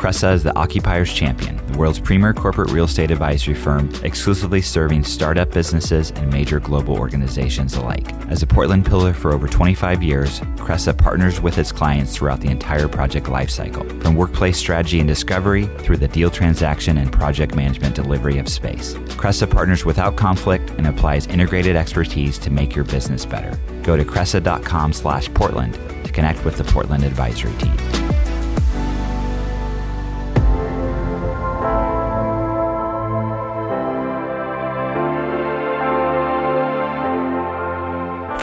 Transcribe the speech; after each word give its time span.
Cressa 0.00 0.32
is 0.32 0.42
the 0.42 0.56
Occupier's 0.56 1.12
Champion, 1.12 1.58
the 1.66 1.76
world's 1.76 2.00
premier 2.00 2.32
corporate 2.32 2.70
real 2.70 2.86
estate 2.86 3.10
advisory 3.10 3.52
firm, 3.54 3.92
exclusively 4.02 4.62
serving 4.62 5.04
startup 5.04 5.50
businesses 5.50 6.10
and 6.12 6.32
major 6.32 6.58
global 6.58 6.96
organizations 6.96 7.74
alike. 7.74 8.10
As 8.30 8.42
a 8.42 8.46
Portland 8.46 8.86
pillar 8.86 9.12
for 9.12 9.34
over 9.34 9.46
25 9.46 10.02
years, 10.02 10.40
Cressa 10.56 10.96
partners 10.96 11.42
with 11.42 11.58
its 11.58 11.70
clients 11.70 12.16
throughout 12.16 12.40
the 12.40 12.48
entire 12.48 12.88
project 12.88 13.26
lifecycle, 13.26 14.02
from 14.02 14.14
workplace 14.14 14.56
strategy 14.56 15.00
and 15.00 15.06
discovery 15.06 15.66
through 15.80 15.98
the 15.98 16.08
deal 16.08 16.30
transaction 16.30 16.96
and 16.96 17.12
project 17.12 17.54
management 17.54 17.94
delivery 17.94 18.38
of 18.38 18.48
space. 18.48 18.94
Cressa 19.20 19.50
partners 19.50 19.84
without 19.84 20.16
conflict 20.16 20.70
and 20.78 20.86
applies 20.86 21.26
integrated 21.26 21.76
expertise 21.76 22.38
to 22.38 22.48
make 22.48 22.74
your 22.74 22.86
business 22.86 23.26
better. 23.26 23.54
Go 23.82 23.98
to 23.98 24.04
cressa.com 24.06 24.94
slash 24.94 25.28
Portland 25.34 25.74
to 26.06 26.10
connect 26.10 26.42
with 26.46 26.56
the 26.56 26.64
Portland 26.64 27.04
advisory 27.04 27.52
team. 27.58 27.99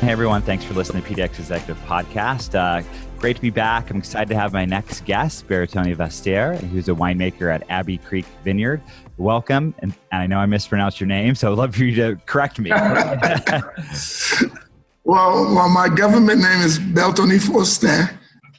Hey, 0.00 0.12
everyone. 0.12 0.42
Thanks 0.42 0.64
for 0.64 0.74
listening 0.74 1.02
to 1.02 1.14
PDX 1.14 1.38
Executive 1.38 1.78
Podcast. 1.84 2.54
Uh, 2.54 2.82
Great 3.20 3.36
to 3.36 3.42
be 3.42 3.50
back. 3.50 3.90
I'm 3.90 3.98
excited 3.98 4.30
to 4.30 4.34
have 4.34 4.54
my 4.54 4.64
next 4.64 5.04
guest, 5.04 5.46
Bertone 5.46 5.94
Vestier, 5.94 6.58
who's 6.70 6.88
a 6.88 6.92
winemaker 6.92 7.54
at 7.54 7.62
Abbey 7.68 7.98
Creek 7.98 8.24
Vineyard. 8.44 8.80
Welcome. 9.18 9.74
And, 9.80 9.92
and 10.10 10.22
I 10.22 10.26
know 10.26 10.38
I 10.38 10.46
mispronounced 10.46 11.00
your 11.00 11.06
name, 11.06 11.34
so 11.34 11.52
I'd 11.52 11.58
love 11.58 11.76
for 11.76 11.84
you 11.84 11.94
to 11.96 12.16
correct 12.24 12.58
me. 12.58 12.70
well, 15.04 15.04
well, 15.04 15.68
my 15.68 15.90
government 15.94 16.40
name 16.40 16.62
is 16.62 16.78
Bertony 16.78 17.38
Faustin. 17.38 18.08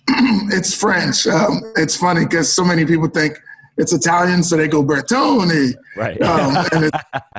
it's 0.53 0.79
French. 0.79 1.25
Um, 1.25 1.59
it's 1.75 1.97
funny 1.97 2.25
because 2.25 2.53
so 2.53 2.63
many 2.63 2.85
people 2.85 3.07
think 3.07 3.41
it's 3.81 3.93
Italian, 3.93 4.43
so 4.43 4.55
they 4.57 4.67
go 4.67 4.83
Bertone. 4.83 5.73
Right. 5.97 6.21
Um, 6.21 6.65
and 6.71 6.91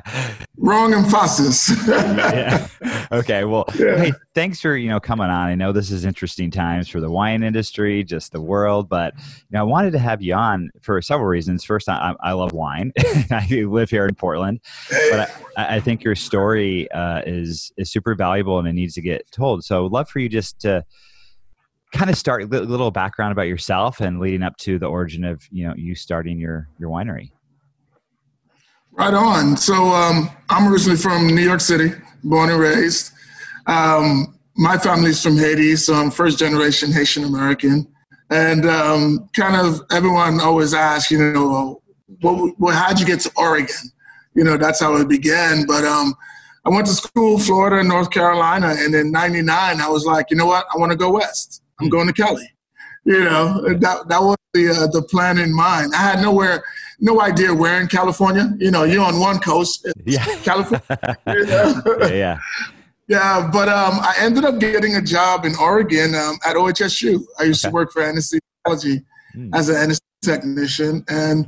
wrong 0.59 0.93
emphasis. 0.93 1.71
yeah. 1.87 2.67
Okay. 3.13 3.45
Well, 3.45 3.67
yeah. 3.79 3.99
hey, 3.99 4.13
thanks 4.35 4.59
for 4.63 4.75
you 4.75 4.89
know 4.89 4.99
coming 4.99 5.27
on. 5.27 5.49
I 5.49 5.55
know 5.55 5.71
this 5.71 5.91
is 5.91 6.07
interesting 6.07 6.51
times 6.51 6.89
for 6.89 6.99
the 6.99 7.11
wine 7.11 7.43
industry, 7.43 8.03
just 8.05 8.33
the 8.33 8.41
world, 8.41 8.89
but 8.89 9.13
you 9.19 9.53
know 9.53 9.61
I 9.61 9.65
wanted 9.65 9.91
to 9.93 9.99
have 9.99 10.23
you 10.23 10.33
on 10.33 10.71
for 10.81 11.01
several 11.03 11.29
reasons. 11.29 11.63
First, 11.63 11.91
I, 11.91 12.15
I 12.23 12.33
love 12.33 12.53
wine. 12.55 12.91
I 13.31 13.47
live 13.69 13.91
here 13.91 14.07
in 14.07 14.15
Portland, 14.15 14.61
but 15.11 15.31
I, 15.59 15.77
I 15.77 15.81
think 15.81 16.03
your 16.03 16.15
story 16.15 16.91
uh, 16.93 17.21
is 17.27 17.71
is 17.77 17.93
super 17.93 18.15
valuable 18.15 18.59
and 18.59 18.67
it 18.67 18.73
needs 18.73 18.95
to 18.95 19.03
get 19.03 19.31
told. 19.31 19.63
So, 19.63 19.77
I 19.77 19.81
would 19.81 19.93
love 19.93 20.09
for 20.09 20.19
you 20.19 20.31
just 20.31 20.59
to 20.61 20.83
kind 21.93 22.11
of 22.11 22.17
start 22.17 22.43
a 22.43 22.47
little 22.47 22.91
background 22.91 23.33
about 23.33 23.47
yourself 23.47 24.01
and 24.01 24.19
leading 24.19 24.43
up 24.43 24.57
to 24.57 24.79
the 24.79 24.87
origin 24.87 25.25
of 25.25 25.47
you 25.51 25.67
know 25.67 25.75
you 25.77 25.95
starting 25.95 26.39
your 26.39 26.69
your 26.79 26.91
winery. 26.91 27.31
Right 28.93 29.15
on. 29.15 29.57
So 29.57 29.75
um, 29.75 30.31
i'm 30.49 30.73
originally 30.73 30.99
from 30.99 31.27
new 31.27 31.43
york 31.43 31.61
city 31.61 31.93
born 32.25 32.51
and 32.51 32.59
raised. 32.59 33.13
Um, 33.67 34.39
my 34.57 34.77
family's 34.77 35.23
from 35.23 35.37
haiti 35.37 35.77
so 35.77 35.95
i'm 35.95 36.11
first 36.11 36.39
generation 36.39 36.91
haitian 36.91 37.25
american. 37.25 37.87
And 38.31 38.65
um, 38.65 39.29
kind 39.37 39.57
of 39.57 39.83
everyone 39.91 40.41
always 40.41 40.73
asks 40.73 41.11
you 41.11 41.19
know 41.19 41.83
well, 42.23 42.53
well, 42.59 42.75
how'd 42.75 43.01
you 43.01 43.07
get 43.07 43.21
to 43.21 43.33
oregon? 43.37 43.77
You 44.35 44.45
know 44.45 44.57
that's 44.57 44.81
how 44.81 44.97
it 44.97 45.09
began 45.09 45.67
but 45.67 45.85
um, 45.85 46.15
i 46.65 46.71
went 46.71 46.87
to 46.87 46.95
school 46.95 47.39
florida 47.39 47.87
north 47.87 48.11
carolina 48.11 48.75
and 48.79 48.95
in 48.95 49.13
99 49.13 49.81
i 49.81 49.89
was 49.89 50.07
like 50.07 50.31
you 50.31 50.37
know 50.37 50.47
what? 50.47 50.65
I 50.75 50.79
want 50.79 50.91
to 50.93 50.97
go 50.97 51.13
west 51.13 51.62
I'm 51.83 51.89
going 51.89 52.07
to 52.07 52.13
Cali. 52.13 52.49
You 53.05 53.25
know, 53.25 53.63
that 53.81 54.09
that 54.09 54.23
was 54.23 54.37
the 54.55 54.69
uh, 54.69 54.87
the 54.87 55.03
plan 55.03 55.39
in 55.39 55.53
mind. 55.53 55.93
I 55.95 56.03
had 56.03 56.21
nowhere, 56.21 56.63
no 57.01 57.21
idea 57.21 57.53
where 57.53 57.81
in 57.81 57.89
California. 57.89 58.55
You 58.59 58.71
know, 58.71 58.85
you're 58.85 59.05
on 59.05 59.19
one 59.19 59.41
coast, 59.41 59.89
yeah, 60.05 60.25
California. 60.43 61.17
You 61.27 61.47
know? 61.47 61.83
yeah. 62.03 62.39
Yeah, 63.09 63.51
but 63.53 63.69
um, 63.69 63.99
I 64.01 64.15
ended 64.21 64.45
up 64.45 64.59
getting 64.61 64.97
a 64.97 65.03
job 65.03 65.45
in 65.45 65.55
Oregon 65.57 66.15
um, 66.15 66.39
at 66.47 66.55
OHSU. 66.55 67.23
I 67.39 67.43
used 67.43 67.65
okay. 67.65 67.71
to 67.71 67.75
work 67.75 67.93
for 67.93 68.01
anesthesiology 68.01 69.05
mm. 69.37 69.51
as 69.53 69.69
an 69.69 69.77
anesthesia 69.77 70.01
technician, 70.23 71.05
and 71.09 71.47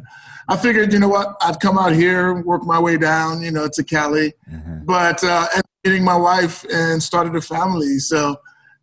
I 0.49 0.56
figured, 0.56 0.93
you 0.93 0.99
know 0.99 1.09
what, 1.09 1.37
I'd 1.41 1.61
come 1.61 1.78
out 1.78 1.93
here, 1.93 2.43
work 2.43 2.65
my 2.65 2.78
way 2.78 2.99
down, 2.99 3.41
you 3.41 3.51
know, 3.51 3.69
to 3.72 3.84
Cali, 3.84 4.34
uh-huh. 4.53 4.81
but 4.84 5.22
uh, 5.25 5.47
meeting 5.84 6.05
my 6.05 6.16
wife 6.16 6.65
and 6.71 7.03
started 7.03 7.34
a 7.37 7.41
family. 7.41 7.99
So 7.99 8.37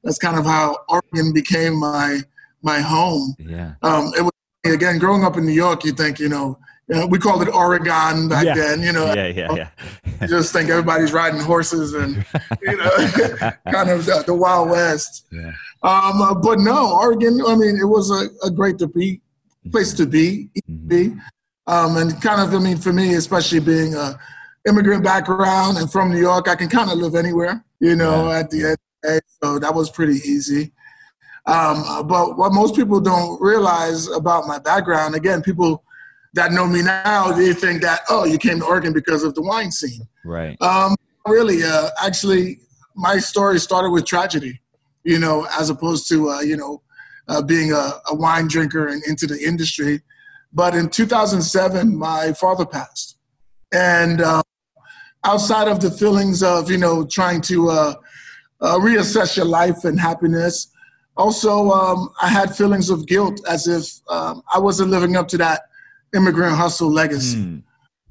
that's 0.03 0.17
kind 0.17 0.37
of 0.37 0.45
how 0.45 0.77
Oregon 0.89 1.33
became 1.33 1.79
my 1.79 2.19
my 2.61 2.79
home. 2.79 3.35
Yeah. 3.39 3.73
Um, 3.81 4.11
it 4.17 4.21
was 4.21 4.31
again 4.65 4.99
growing 4.99 5.23
up 5.23 5.37
in 5.37 5.45
New 5.45 5.53
York. 5.53 5.83
You 5.83 5.91
think 5.91 6.19
you 6.19 6.29
know, 6.29 6.57
know 6.87 7.05
we 7.07 7.19
called 7.19 7.41
it 7.41 7.49
Oregon 7.49 8.27
back 8.27 8.45
yeah. 8.45 8.53
then. 8.53 8.81
You 8.81 8.93
know. 8.93 9.13
Yeah, 9.13 9.27
yeah, 9.27 9.53
yeah. 9.55 10.27
just 10.27 10.53
think 10.53 10.69
everybody's 10.69 11.13
riding 11.13 11.39
horses 11.39 11.93
and 11.93 12.25
you 12.61 12.77
know, 12.77 12.89
kind 13.71 13.89
of 13.89 14.05
the, 14.05 14.23
the, 14.27 14.33
Wild 14.33 14.69
West. 14.69 15.27
Yeah. 15.31 15.51
Um, 15.83 16.21
uh, 16.21 16.35
but 16.35 16.59
no, 16.59 16.93
Oregon. 16.93 17.41
I 17.47 17.55
mean, 17.55 17.77
it 17.77 17.85
was 17.85 18.11
a, 18.11 18.27
a 18.45 18.51
great 18.51 18.77
to 18.79 18.87
be 18.87 19.21
place 19.69 19.93
to 19.93 20.05
be. 20.05 20.49
Mm-hmm. 20.69 20.87
be. 20.87 21.15
Um, 21.67 21.97
and 21.97 22.19
kind 22.21 22.41
of, 22.41 22.53
I 22.53 22.63
mean, 22.63 22.77
for 22.77 22.91
me, 22.91 23.13
especially 23.15 23.59
being 23.59 23.93
a 23.93 24.19
immigrant 24.67 25.03
background 25.03 25.77
and 25.77 25.91
from 25.91 26.11
New 26.11 26.19
York, 26.19 26.47
I 26.47 26.55
can 26.55 26.69
kind 26.69 26.89
of 26.89 26.97
live 26.97 27.15
anywhere. 27.15 27.63
You 27.79 27.95
know, 27.95 28.29
yeah. 28.29 28.39
at 28.39 28.49
the 28.49 28.77
end 29.07 29.21
so 29.41 29.59
that 29.59 29.73
was 29.73 29.89
pretty 29.89 30.17
easy. 30.17 30.71
Um, 31.45 32.07
but 32.07 32.37
what 32.37 32.53
most 32.53 32.75
people 32.75 32.99
don't 32.99 33.41
realize 33.41 34.07
about 34.07 34.47
my 34.47 34.59
background, 34.59 35.15
again, 35.15 35.41
people 35.41 35.83
that 36.33 36.51
know 36.51 36.67
me 36.67 36.81
now, 36.81 37.31
they 37.31 37.53
think 37.53 37.81
that, 37.81 38.01
oh, 38.09 38.25
you 38.25 38.37
came 38.37 38.59
to 38.59 38.65
Oregon 38.65 38.93
because 38.93 39.23
of 39.23 39.35
the 39.35 39.41
wine 39.41 39.71
scene. 39.71 40.07
Right. 40.23 40.59
Um, 40.61 40.95
really, 41.27 41.63
uh, 41.63 41.89
actually, 42.01 42.59
my 42.95 43.17
story 43.17 43.59
started 43.59 43.89
with 43.89 44.05
tragedy, 44.05 44.61
you 45.03 45.19
know, 45.19 45.47
as 45.59 45.69
opposed 45.69 46.07
to, 46.09 46.29
uh, 46.29 46.41
you 46.41 46.57
know, 46.57 46.81
uh, 47.27 47.41
being 47.41 47.71
a, 47.71 47.91
a, 48.09 48.15
wine 48.15 48.47
drinker 48.47 48.87
and 48.87 49.03
into 49.05 49.25
the 49.27 49.39
industry. 49.39 50.01
But 50.53 50.75
in 50.75 50.89
2007, 50.89 51.95
my 51.97 52.33
father 52.33 52.65
passed. 52.65 53.17
And 53.73 54.21
uh, 54.21 54.43
outside 55.25 55.67
of 55.67 55.79
the 55.79 55.91
feelings 55.91 56.43
of, 56.43 56.69
you 56.69 56.77
know, 56.77 57.05
trying 57.05 57.41
to 57.41 57.69
uh, 57.69 57.93
uh, 58.61 58.77
reassess 58.77 59.35
your 59.37 59.45
life 59.45 59.85
and 59.85 59.99
happiness. 59.99 60.67
Also, 61.17 61.71
um, 61.71 62.09
I 62.21 62.29
had 62.29 62.55
feelings 62.55 62.89
of 62.89 63.05
guilt 63.05 63.41
as 63.47 63.67
if 63.67 63.85
um, 64.09 64.43
I 64.53 64.59
wasn't 64.59 64.91
living 64.91 65.15
up 65.15 65.27
to 65.29 65.37
that 65.37 65.61
immigrant 66.15 66.55
hustle 66.55 66.91
legacy. 66.91 67.37
Mm. 67.37 67.55
You 67.55 67.63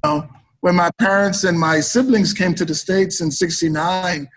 know, 0.03 0.29
when 0.61 0.75
my 0.75 0.91
parents 0.99 1.43
and 1.43 1.59
my 1.59 1.79
siblings 1.79 2.33
came 2.33 2.53
to 2.55 2.65
the 2.65 2.75
States 2.75 3.21
in 3.21 3.31
69, 3.31 4.29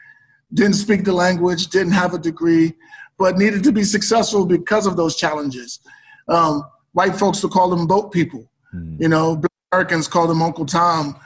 didn't 0.55 0.75
speak 0.75 1.05
the 1.05 1.13
language, 1.13 1.69
didn't 1.69 1.93
have 1.93 2.15
a 2.15 2.19
degree, 2.19 2.73
but 3.19 3.37
needed 3.37 3.63
to 3.65 3.73
be 3.73 3.85
successful 3.85 4.47
because 4.47 4.87
of 4.87 4.97
those 4.97 5.17
challenges. 5.17 5.81
Um, 6.29 6.65
white 6.93 7.17
folks 7.17 7.43
would 7.43 7.53
call 7.53 7.69
them 7.69 7.87
boat 7.87 8.13
people. 8.13 8.49
Mm. 8.75 9.01
You 9.01 9.09
know, 9.09 9.37
Black 9.37 9.51
Americans 9.73 10.09
called 10.09 10.31
them 10.31 10.43
Uncle 10.43 10.67
Tom. 10.67 11.17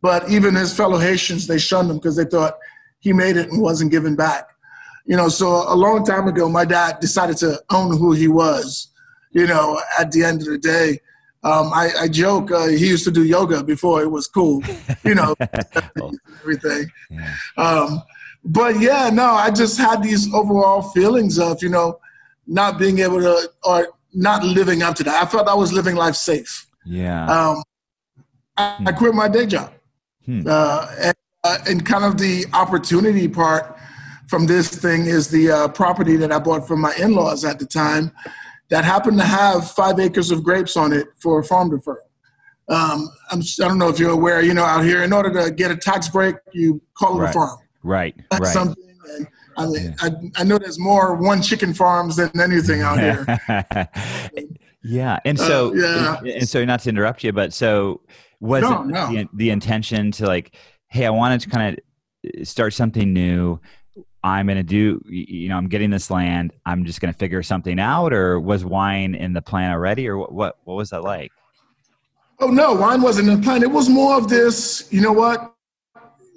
But 0.00 0.30
even 0.30 0.54
his 0.54 0.74
fellow 0.74 0.98
Haitians, 0.98 1.46
they 1.46 1.58
shunned 1.58 1.90
him 1.90 1.96
because 1.96 2.16
they 2.16 2.24
thought 2.24 2.54
he 3.00 3.12
made 3.12 3.36
it 3.36 3.50
and 3.50 3.62
wasn't 3.62 3.90
given 3.90 4.16
back. 4.16 4.48
You 5.06 5.16
know, 5.16 5.28
so 5.28 5.64
a 5.72 5.74
long 5.74 6.04
time 6.04 6.28
ago, 6.28 6.48
my 6.48 6.64
dad 6.64 7.00
decided 7.00 7.38
to 7.38 7.62
own 7.70 7.96
who 7.96 8.12
he 8.12 8.28
was. 8.28 8.88
You 9.32 9.46
know, 9.46 9.80
at 9.98 10.10
the 10.12 10.24
end 10.24 10.42
of 10.42 10.48
the 10.48 10.58
day, 10.58 11.00
um, 11.44 11.72
I, 11.72 11.90
I, 12.00 12.08
joke 12.08 12.50
uh, 12.50 12.66
he 12.66 12.88
used 12.88 13.04
to 13.04 13.10
do 13.10 13.24
yoga 13.24 13.62
before 13.62 14.02
it 14.02 14.10
was 14.10 14.26
cool. 14.26 14.62
You 15.04 15.14
know, 15.14 15.34
everything. 16.40 16.90
Yeah. 17.10 17.34
Um, 17.56 18.02
but 18.44 18.80
yeah, 18.80 19.10
no, 19.10 19.30
I 19.30 19.50
just 19.50 19.78
had 19.78 20.02
these 20.02 20.32
overall 20.34 20.82
feelings 20.82 21.38
of 21.38 21.62
you 21.62 21.68
know 21.68 22.00
not 22.46 22.78
being 22.78 22.98
able 22.98 23.20
to 23.20 23.50
or 23.62 23.88
not 24.12 24.42
living 24.42 24.82
up 24.82 24.96
to 24.96 25.04
that. 25.04 25.22
I 25.22 25.26
felt 25.26 25.48
I 25.48 25.54
was 25.54 25.72
living 25.72 25.94
life 25.94 26.16
safe. 26.16 26.66
Yeah. 26.84 27.26
Um, 27.26 27.62
I, 28.56 28.74
hmm. 28.74 28.88
I, 28.88 28.92
quit 28.92 29.14
my 29.14 29.28
day 29.28 29.46
job, 29.46 29.72
hmm. 30.24 30.42
uh, 30.46 30.86
and 31.00 31.16
uh, 31.44 31.58
and 31.68 31.84
kind 31.86 32.04
of 32.04 32.18
the 32.18 32.44
opportunity 32.52 33.28
part 33.28 33.78
from 34.28 34.46
this 34.46 34.68
thing 34.68 35.06
is 35.06 35.28
the 35.28 35.50
uh, 35.50 35.68
property 35.68 36.16
that 36.16 36.30
I 36.32 36.38
bought 36.38 36.66
from 36.68 36.80
my 36.80 36.94
in-laws 36.98 37.44
at 37.44 37.58
the 37.58 37.66
time 37.66 38.12
that 38.68 38.84
happened 38.84 39.18
to 39.18 39.24
have 39.24 39.70
five 39.70 39.98
acres 39.98 40.30
of 40.30 40.42
grapes 40.44 40.76
on 40.76 40.92
it 40.92 41.06
for 41.20 41.38
a 41.40 41.44
farm 41.44 41.70
deferral. 41.70 41.96
Um, 42.68 43.08
I'm, 43.30 43.40
I 43.40 43.68
don't 43.68 43.78
know 43.78 43.88
if 43.88 43.98
you're 43.98 44.10
aware, 44.10 44.42
you 44.42 44.52
know, 44.52 44.64
out 44.64 44.84
here, 44.84 45.02
in 45.02 45.12
order 45.14 45.32
to 45.42 45.50
get 45.50 45.70
a 45.70 45.76
tax 45.76 46.08
break, 46.08 46.36
you 46.52 46.82
call 46.98 47.16
it 47.18 47.22
Right. 47.22 47.30
a 47.30 47.32
farm. 47.32 47.58
Right. 47.82 48.14
That's 48.30 48.42
right. 48.42 48.52
something. 48.52 48.84
And 49.16 49.26
I 49.56 49.66
mean, 49.66 49.94
I, 50.00 50.10
I 50.36 50.44
know 50.44 50.58
there's 50.58 50.78
more 50.78 51.14
one 51.14 51.40
chicken 51.40 51.72
farms 51.72 52.16
than 52.16 52.30
anything 52.38 52.82
out 52.82 53.00
here. 53.00 53.88
yeah. 54.82 55.18
And 55.24 55.38
so, 55.38 55.70
Uh, 55.70 56.20
yeah. 56.22 56.34
and 56.34 56.48
so 56.48 56.62
not 56.66 56.80
to 56.80 56.90
interrupt 56.90 57.24
you, 57.24 57.32
but 57.32 57.54
so 57.54 58.02
was 58.40 58.60
No, 58.62 58.82
it 58.82 58.86
no. 58.88 59.06
The, 59.08 59.28
the 59.34 59.50
intention 59.50 60.10
to 60.12 60.26
like, 60.26 60.54
hey, 60.88 61.06
I 61.06 61.10
wanted 61.10 61.40
to 61.42 61.50
kind 61.50 61.78
of 62.24 62.46
start 62.46 62.74
something 62.74 63.12
new. 63.12 63.60
I'm 64.24 64.46
going 64.46 64.56
to 64.56 64.64
do, 64.64 65.00
you 65.06 65.48
know, 65.48 65.56
I'm 65.56 65.68
getting 65.68 65.90
this 65.90 66.10
land. 66.10 66.52
I'm 66.66 66.84
just 66.84 67.00
going 67.00 67.12
to 67.12 67.18
figure 67.18 67.42
something 67.42 67.78
out, 67.78 68.12
or 68.12 68.40
was 68.40 68.64
wine 68.64 69.14
in 69.14 69.32
the 69.32 69.42
plan 69.42 69.70
already, 69.70 70.08
or 70.08 70.18
what? 70.18 70.32
What, 70.32 70.56
what 70.64 70.74
was 70.74 70.90
that 70.90 71.02
like? 71.02 71.30
Oh 72.40 72.48
no, 72.48 72.72
wine 72.72 73.02
wasn't 73.02 73.28
in 73.28 73.40
the 73.40 73.42
plan. 73.42 73.62
It 73.62 73.70
was 73.70 73.88
more 73.88 74.16
of 74.16 74.28
this. 74.28 74.88
You 74.92 75.00
know 75.00 75.12
what? 75.12 75.54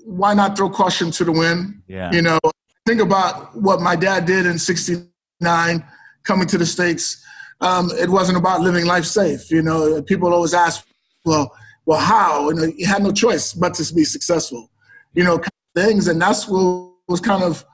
Why 0.05 0.33
not 0.33 0.57
throw 0.57 0.69
caution 0.69 1.11
to 1.11 1.23
the 1.23 1.31
wind? 1.31 1.81
Yeah. 1.87 2.11
You 2.11 2.23
know, 2.23 2.39
think 2.87 3.01
about 3.01 3.55
what 3.55 3.81
my 3.81 3.95
dad 3.95 4.25
did 4.25 4.47
in 4.47 4.57
'69, 4.57 5.85
coming 6.23 6.47
to 6.47 6.57
the 6.57 6.65
states. 6.65 7.23
Um, 7.61 7.91
it 7.99 8.09
wasn't 8.09 8.37
about 8.39 8.61
living 8.61 8.85
life 8.85 9.05
safe. 9.05 9.51
You 9.51 9.61
know, 9.61 10.01
people 10.01 10.33
always 10.33 10.55
ask, 10.55 10.85
"Well, 11.23 11.55
well, 11.85 11.99
how?" 11.99 12.49
And 12.49 12.73
you 12.77 12.87
had 12.87 13.03
no 13.03 13.11
choice 13.11 13.53
but 13.53 13.73
to 13.75 13.93
be 13.93 14.03
successful. 14.03 14.69
You 15.13 15.23
know, 15.23 15.37
kind 15.37 15.51
of 15.75 15.83
things, 15.83 16.07
and 16.07 16.21
that's 16.21 16.47
what 16.47 16.91
was 17.07 17.19
kind 17.19 17.43
of, 17.43 17.65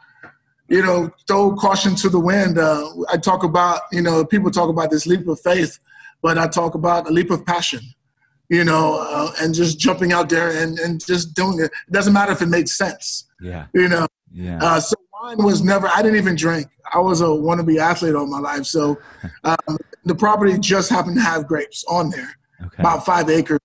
you 0.68 0.82
know, 0.82 1.10
throw 1.28 1.56
caution 1.56 1.96
to 1.96 2.10
the 2.10 2.20
wind. 2.20 2.58
Uh, 2.58 2.90
I 3.10 3.18
talk 3.18 3.44
about, 3.44 3.82
you 3.92 4.02
know, 4.02 4.26
people 4.26 4.50
talk 4.50 4.70
about 4.70 4.90
this 4.90 5.06
leap 5.06 5.28
of 5.28 5.40
faith, 5.42 5.80
but 6.22 6.38
I 6.38 6.48
talk 6.48 6.74
about 6.74 7.08
a 7.08 7.12
leap 7.12 7.30
of 7.30 7.46
passion 7.46 7.82
you 8.50 8.64
know, 8.64 9.00
uh, 9.02 9.32
and 9.42 9.54
just 9.54 9.80
jumping 9.80 10.14
out 10.14 10.30
there 10.30 10.52
and, 10.64 10.80
and 10.80 11.06
just 11.06 11.34
doing 11.34 11.60
it. 11.60 11.66
It 11.66 11.92
doesn't 11.92 12.14
matter 12.14 12.32
if 12.32 12.42
it 12.42 12.48
made 12.48 12.70
sense, 12.70 13.26
Yeah. 13.42 13.68
you 13.74 13.90
know. 13.90 14.08
Yeah. 14.32 14.60
Uh, 14.62 14.80
so 14.80 14.96
wine 15.22 15.44
was 15.44 15.64
never, 15.64 15.88
I 15.88 16.02
didn't 16.02 16.18
even 16.18 16.36
drink. 16.36 16.68
I 16.94 17.00
was 17.00 17.22
a 17.22 17.26
wannabe 17.26 17.78
athlete 17.80 18.16
all 18.16 18.28
my 18.28 18.40
life. 18.40 18.66
So 18.66 18.98
um, 19.44 19.78
the 20.06 20.16
property 20.16 20.58
just 20.60 20.90
happened 20.90 21.16
to 21.18 21.22
have 21.22 21.48
grapes 21.48 21.84
on 21.90 22.10
there, 22.10 22.38
okay. 22.66 22.80
about 22.82 23.06
five 23.06 23.30
acres. 23.30 23.60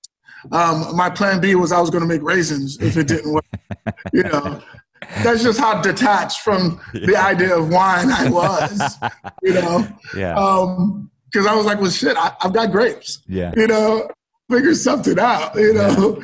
Um, 0.51 0.97
my 0.97 1.09
plan 1.09 1.41
B 1.41 1.55
was 1.55 1.73
I 1.73 1.81
was 1.81 1.91
going 1.91 2.03
to 2.03 2.09
make 2.09 2.23
raisins 2.23 2.79
if 2.81 2.97
it 2.97 3.07
didn't 3.07 3.33
work. 3.33 3.45
you 4.13 4.25
know, 4.25 4.61
that's 5.23 5.43
just 5.43 5.59
how 5.59 5.81
detached 5.81 6.41
from 6.41 6.81
the 6.93 7.17
idea 7.17 7.57
of 7.57 7.69
wine 7.69 8.11
I 8.11 8.29
was, 8.29 8.99
you 9.43 9.55
know. 9.55 9.87
yeah. 10.17 10.35
Because 10.35 11.47
I 11.47 11.55
was 11.55 11.65
like, 11.65 11.81
well, 11.81 11.91
shit, 11.91 12.17
I, 12.17 12.35
I've 12.43 12.53
got 12.53 12.71
grapes 12.71 13.23
yeah. 13.27 13.53
you 13.57 13.67
know, 13.67 14.09
figure 14.51 14.75
something 14.75 15.19
out, 15.19 15.55
you 15.55 15.75
know. 15.75 16.23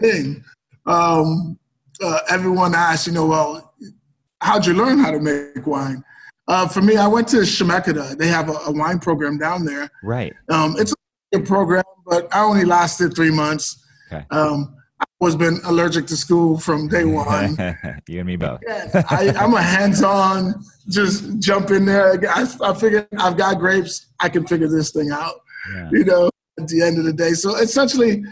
Thing. 0.00 0.42
Um, 0.86 1.58
uh, 2.02 2.18
everyone 2.28 2.74
asks, 2.74 3.06
you 3.06 3.12
know, 3.12 3.26
well, 3.26 3.74
how'd 4.40 4.66
you 4.66 4.74
learn 4.74 4.98
how 4.98 5.10
to 5.10 5.20
make 5.20 5.66
wine? 5.66 6.02
Uh, 6.48 6.66
for 6.66 6.82
me, 6.82 6.96
I 6.96 7.06
went 7.06 7.28
to 7.28 7.38
Chemeketa. 7.38 8.18
They 8.18 8.26
have 8.26 8.48
a, 8.48 8.54
a 8.66 8.72
wine 8.72 8.98
program 8.98 9.38
down 9.38 9.64
there. 9.64 9.88
Right. 10.02 10.34
Um, 10.48 10.74
it's 10.78 10.92
program, 11.40 11.84
but 12.06 12.34
I 12.34 12.42
only 12.42 12.64
lasted 12.64 13.14
three 13.14 13.30
months. 13.30 13.82
Okay. 14.12 14.24
Um, 14.30 14.76
I 15.00 15.04
was 15.20 15.34
been 15.36 15.58
allergic 15.64 16.06
to 16.08 16.16
school 16.16 16.58
from 16.58 16.88
day 16.88 17.04
one. 17.28 17.56
you 18.08 18.18
and 18.18 18.26
me 18.26 18.36
both. 18.36 18.60
Yeah, 18.66 19.02
I, 19.10 19.30
I'm 19.30 19.54
a 19.54 19.62
hands-on, 19.62 20.62
just 20.88 21.38
jump 21.40 21.70
in 21.70 21.84
there. 21.86 22.20
I, 22.28 22.46
I 22.62 22.74
figured 22.74 23.08
I've 23.18 23.36
got 23.36 23.58
grapes. 23.58 24.06
I 24.20 24.28
can 24.28 24.46
figure 24.46 24.68
this 24.68 24.92
thing 24.92 25.10
out 25.10 25.34
Yeah. 25.74 25.88
you 25.92 26.04
know, 26.04 26.30
at 26.60 26.68
the 26.68 26.82
end 26.82 26.98
of 26.98 27.04
the 27.04 27.12
day. 27.12 27.32
So 27.32 27.56
essentially, 27.56 28.22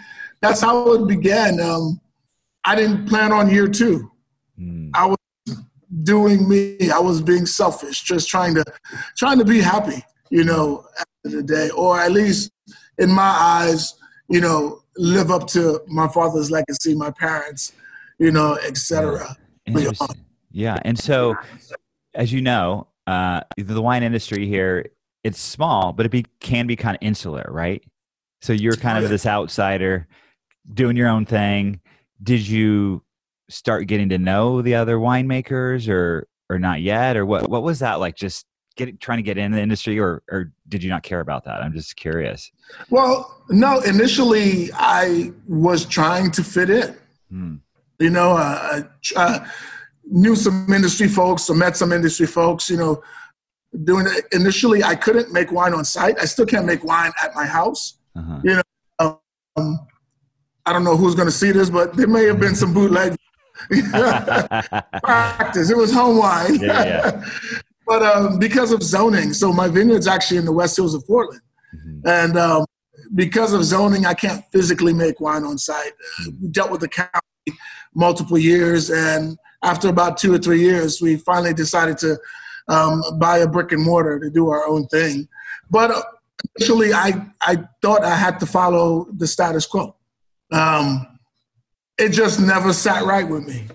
that's 0.43 0.61
how 0.61 0.93
it 0.95 1.07
began. 1.09 1.61
Um, 1.61 2.01
I 2.65 2.77
didn't 2.77 3.07
plan 3.07 3.33
on 3.33 3.49
year 3.51 3.67
two. 3.69 4.11
Mm. 4.61 4.91
I 4.95 5.07
was 5.07 5.17
doing 6.05 6.49
me. 6.49 6.91
I 6.91 6.99
was 6.99 7.21
being 7.21 7.47
selfish, 7.47 8.03
just 8.03 8.29
trying 8.29 8.55
to 8.55 8.65
trying 9.17 9.39
to 9.39 9.45
be 9.45 9.61
happy, 9.61 10.05
you 10.31 10.45
know, 10.45 10.85
at 10.99 11.07
the 11.25 11.31
end 11.31 11.41
of 11.41 11.47
the 11.47 11.55
day, 11.55 11.71
or 11.71 11.99
at 11.99 12.13
least 12.13 12.51
in 13.01 13.11
my 13.11 13.23
eyes, 13.23 13.95
you 14.29 14.41
know, 14.41 14.83
live 14.97 15.31
up 15.31 15.49
to 15.49 15.81
my 15.89 16.07
father's 16.07 16.51
legacy, 16.51 16.95
my 16.95 17.11
parents, 17.11 17.73
you 18.19 18.31
know, 18.31 18.57
etc. 18.65 19.37
Interesting. 19.67 20.25
Yeah. 20.53 20.79
And 20.83 20.99
so, 20.99 21.35
as 22.15 22.33
you 22.33 22.43
know, 22.43 22.87
uh, 23.07 23.41
the 23.57 23.83
wine 23.83 24.03
industry 24.03 24.47
here, 24.47 24.91
it's 25.25 25.41
small, 25.41 25.93
but 25.93 26.07
it 26.07 26.11
be, 26.11 26.27
can 26.41 26.67
be 26.67 26.77
kind 26.77 26.97
of 26.97 27.03
insular, 27.03 27.47
right? 27.49 27.83
So 28.43 28.53
you're 28.53 28.77
kind 28.77 29.03
of 29.03 29.11
this 29.11 29.27
outsider 29.27 30.07
doing 30.73 30.97
your 30.97 31.09
own 31.09 31.27
thing. 31.27 31.81
Did 32.23 32.47
you 32.47 33.03
start 33.49 33.87
getting 33.87 34.11
to 34.11 34.19
know 34.19 34.63
the 34.63 34.75
other 34.75 34.97
winemakers 34.97 35.89
or, 35.89 36.29
or 36.49 36.59
not 36.59 36.83
yet? 36.83 37.17
Or 37.17 37.25
what, 37.27 37.49
what 37.49 37.63
was 37.63 37.81
that 37.81 38.01
like? 38.01 38.17
Just 38.17 38.47
get, 38.87 39.01
trying 39.01 39.19
to 39.19 39.23
get 39.23 39.39
in 39.39 39.53
the 39.53 39.61
industry 39.61 39.99
or, 39.99 40.23
or 40.31 40.53
did 40.69 40.83
you 40.83 40.91
not 40.91 41.03
care 41.03 41.21
about 41.21 41.45
that? 41.45 41.63
I'm 41.63 41.73
just 41.73 41.97
curious. 41.97 42.51
Well, 42.89 43.43
no, 43.49 43.81
initially 43.81 44.71
I 44.75 45.33
was 45.49 45.85
trying 45.85 46.31
to 46.33 46.45
fit 46.45 46.71
in. 46.71 46.97
Hmm. 47.31 47.55
you 48.01 48.11
know, 48.11 48.33
uh, 48.33 48.83
uh, 49.15 49.47
knew 50.05 50.35
some 50.35 50.73
industry 50.73 51.07
folks, 51.07 51.49
or 51.49 51.55
met 51.55 51.77
some 51.77 51.93
industry 51.93 52.27
folks, 52.27 52.69
you 52.69 52.77
know, 52.77 53.03
doing 53.85 54.07
it. 54.09 54.25
Initially, 54.33 54.83
I 54.83 54.97
couldn't 54.97 55.33
make 55.33 55.53
wine 55.53 55.73
on 55.73 55.85
site. 55.85 56.19
I 56.21 56.25
still 56.25 56.47
can't 56.47 56.67
make 56.67 56.83
wine 56.83 57.13
at 57.23 57.35
my 57.37 57.47
house. 57.47 57.99
Uh-huh. 58.17 58.63
Um, 59.57 59.87
I 60.67 60.73
don't 60.73 60.85
know 60.85 60.97
who's 60.97 61.15
going 61.15 61.29
to 61.29 61.33
see 61.33 61.53
this, 61.53 61.71
but 61.71 61.97
there 61.97 62.09
may 62.09 62.25
have 62.25 62.41
been 62.41 62.55
some 62.55 62.75
bootleg 62.75 63.17
practice. 65.03 65.71
It 65.71 65.77
was 65.77 65.93
home 65.93 66.19
wine. 66.19 66.57
Yeah, 66.61 66.85
yeah. 66.85 67.25
but 67.91 68.03
um, 68.03 68.39
because 68.39 68.71
of 68.71 68.85
zoning, 68.85 69.33
so 69.33 69.53
my 69.53 69.67
vineyard's 69.67 70.07
actually 70.07 70.37
in 70.37 70.45
the 70.45 70.53
West 70.53 70.77
Hills 70.77 70.95
of 70.95 71.05
Portland. 71.09 71.43
Mhm. 71.75 72.03
And 72.07 72.39
um, 72.39 72.65
because 73.17 73.53
of 73.53 73.65
zoning, 73.65 74.07
I 74.07 74.15
can't 74.15 74.45
physically 74.53 74.95
make 74.95 75.21
wine 75.21 75.43
on 75.43 75.59
site. 75.59 75.95
Uh, 76.21 76.31
we 76.41 76.47
dealt 76.51 76.71
with 76.71 76.83
the 76.83 76.89
county 76.89 77.59
multiple 77.93 78.39
years, 78.39 78.91
and 78.91 79.37
after 79.65 79.89
about 79.89 80.19
two 80.19 80.33
or 80.33 80.39
three 80.39 80.61
years, 80.61 81.03
we 81.03 81.17
finally 81.17 81.53
decided 81.53 81.99
to 81.99 82.17
um, 82.69 83.03
buy 83.19 83.39
a 83.39 83.49
brick 83.49 83.73
and 83.73 83.83
mortar 83.83 84.21
to 84.21 84.31
do 84.31 84.51
our 84.51 84.65
own 84.69 84.87
thing. 84.87 85.27
But 85.69 85.91
initially, 86.61 86.93
I 86.93 87.27
I 87.43 87.57
thought 87.83 88.05
I 88.05 88.15
had 88.15 88.39
to 88.39 88.47
follow 88.47 89.09
the 89.17 89.27
status 89.27 89.67
quo. 89.67 89.97
Um, 90.53 91.19
it 91.99 92.11
just 92.11 92.39
never 92.39 92.73
sat 92.73 93.03
right 93.05 93.29
with 93.29 93.49
me 93.49 93.67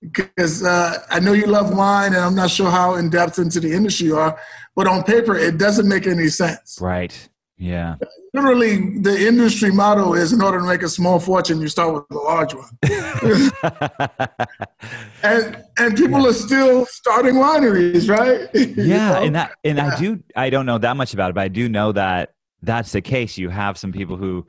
because 0.00 0.62
uh, 0.62 0.98
I 1.10 1.20
know 1.20 1.32
you 1.32 1.46
love 1.46 1.76
wine, 1.76 2.14
and 2.14 2.22
I'm 2.22 2.34
not 2.34 2.50
sure 2.50 2.70
how 2.70 2.96
in 2.96 3.10
depth 3.10 3.38
into 3.38 3.60
the 3.60 3.72
industry 3.72 4.06
you 4.08 4.16
are, 4.18 4.38
but 4.74 4.86
on 4.86 5.02
paper, 5.04 5.36
it 5.36 5.58
doesn't 5.58 5.88
make 5.88 6.06
any 6.06 6.28
sense. 6.28 6.78
right. 6.80 7.28
Yeah. 7.58 7.94
Literally, 8.34 8.98
the 8.98 9.26
industry 9.26 9.70
motto 9.70 10.12
is 10.12 10.34
in 10.34 10.42
order 10.42 10.58
to 10.60 10.66
make 10.66 10.82
a 10.82 10.90
small 10.90 11.18
fortune, 11.18 11.58
you 11.58 11.68
start 11.68 11.94
with 11.94 12.04
a 12.10 12.22
large 12.22 12.52
one. 12.54 12.68
And 15.22 15.64
and 15.78 15.96
people 15.96 16.26
are 16.26 16.32
still 16.34 16.86
starting 16.86 17.36
wineries, 17.36 18.08
right? 18.08 18.48
You 18.54 18.74
yeah 18.84 19.12
know? 19.12 19.22
and 19.22 19.34
that 19.36 19.52
and 19.64 19.80
i 19.80 19.98
do 19.98 20.22
i 20.36 20.50
don't 20.50 20.66
know 20.66 20.78
that 20.78 20.96
much 20.96 21.14
about 21.14 21.30
it 21.30 21.34
but 21.34 21.42
i 21.42 21.48
do 21.48 21.68
know 21.68 21.92
that 21.92 22.34
that's 22.62 22.92
the 22.92 23.00
case 23.00 23.38
you 23.38 23.48
have 23.48 23.78
some 23.78 23.92
people 23.92 24.16
who 24.16 24.46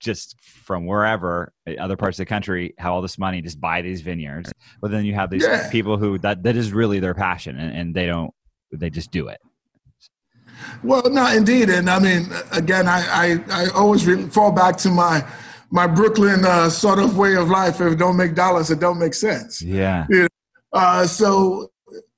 just 0.00 0.36
from 0.40 0.86
wherever 0.86 1.52
uh, 1.68 1.72
other 1.80 1.96
parts 1.96 2.18
of 2.18 2.22
the 2.22 2.28
country 2.28 2.74
have 2.78 2.92
all 2.92 3.02
this 3.02 3.18
money 3.18 3.40
just 3.42 3.60
buy 3.60 3.82
these 3.82 4.00
vineyards 4.00 4.52
but 4.80 4.90
then 4.90 5.04
you 5.04 5.14
have 5.14 5.28
these 5.30 5.44
Yeah. 5.44 5.68
people 5.70 5.96
who 5.96 6.18
that 6.18 6.42
that 6.44 6.56
is 6.56 6.72
really 6.72 7.00
their 7.00 7.14
passion 7.14 7.58
and, 7.58 7.76
and 7.76 7.94
they 7.94 8.06
don't 8.06 8.32
they 8.72 8.90
just 8.90 9.10
do 9.10 9.28
it 9.28 9.40
Well, 10.82 11.02
no, 11.10 11.24
indeed, 11.32 11.68
and 11.70 11.88
I 11.88 11.98
mean, 12.00 12.26
again, 12.52 12.86
I 12.88 13.00
I, 13.22 13.26
I 13.50 13.68
always 13.74 14.06
re- 14.06 14.28
fall 14.28 14.52
back 14.52 14.76
to 14.78 14.90
my 14.90 15.24
my 15.70 15.86
Brooklyn 15.86 16.44
uh, 16.44 16.68
sort 16.70 16.98
of 16.98 17.16
way 17.16 17.36
of 17.36 17.48
life. 17.48 17.80
If 17.80 17.92
it 17.92 17.98
don't 17.98 18.16
make 18.16 18.34
dollars, 18.34 18.70
it 18.70 18.80
don't 18.80 18.98
make 18.98 19.14
sense. 19.14 19.62
yeah 19.62 20.06
Uh, 20.72 21.06
so 21.06 21.70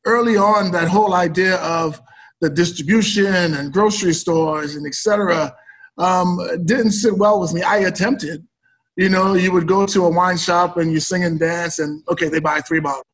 early 0.06 0.36
on, 0.36 0.70
that 0.72 0.88
whole 0.88 1.14
idea 1.14 1.56
of 1.56 2.00
the 2.40 2.48
distribution 2.50 3.54
and 3.54 3.72
grocery 3.72 4.14
stores 4.14 4.74
and 4.76 4.86
et 4.86 4.94
cetera 4.94 5.54
um, 5.98 6.38
didn't 6.64 6.92
sit 6.92 7.16
well 7.16 7.40
with 7.40 7.52
me. 7.52 7.62
I 7.62 7.78
attempted. 7.78 8.46
You 8.96 9.08
know, 9.08 9.34
you 9.34 9.52
would 9.52 9.66
go 9.66 9.86
to 9.86 10.04
a 10.06 10.10
wine 10.10 10.36
shop 10.36 10.76
and 10.76 10.92
you 10.92 11.00
sing 11.00 11.24
and 11.24 11.38
dance, 11.38 11.78
and 11.78 12.02
okay, 12.10 12.28
they 12.28 12.40
buy 12.40 12.60
three 12.60 12.80
bottles, 12.80 13.04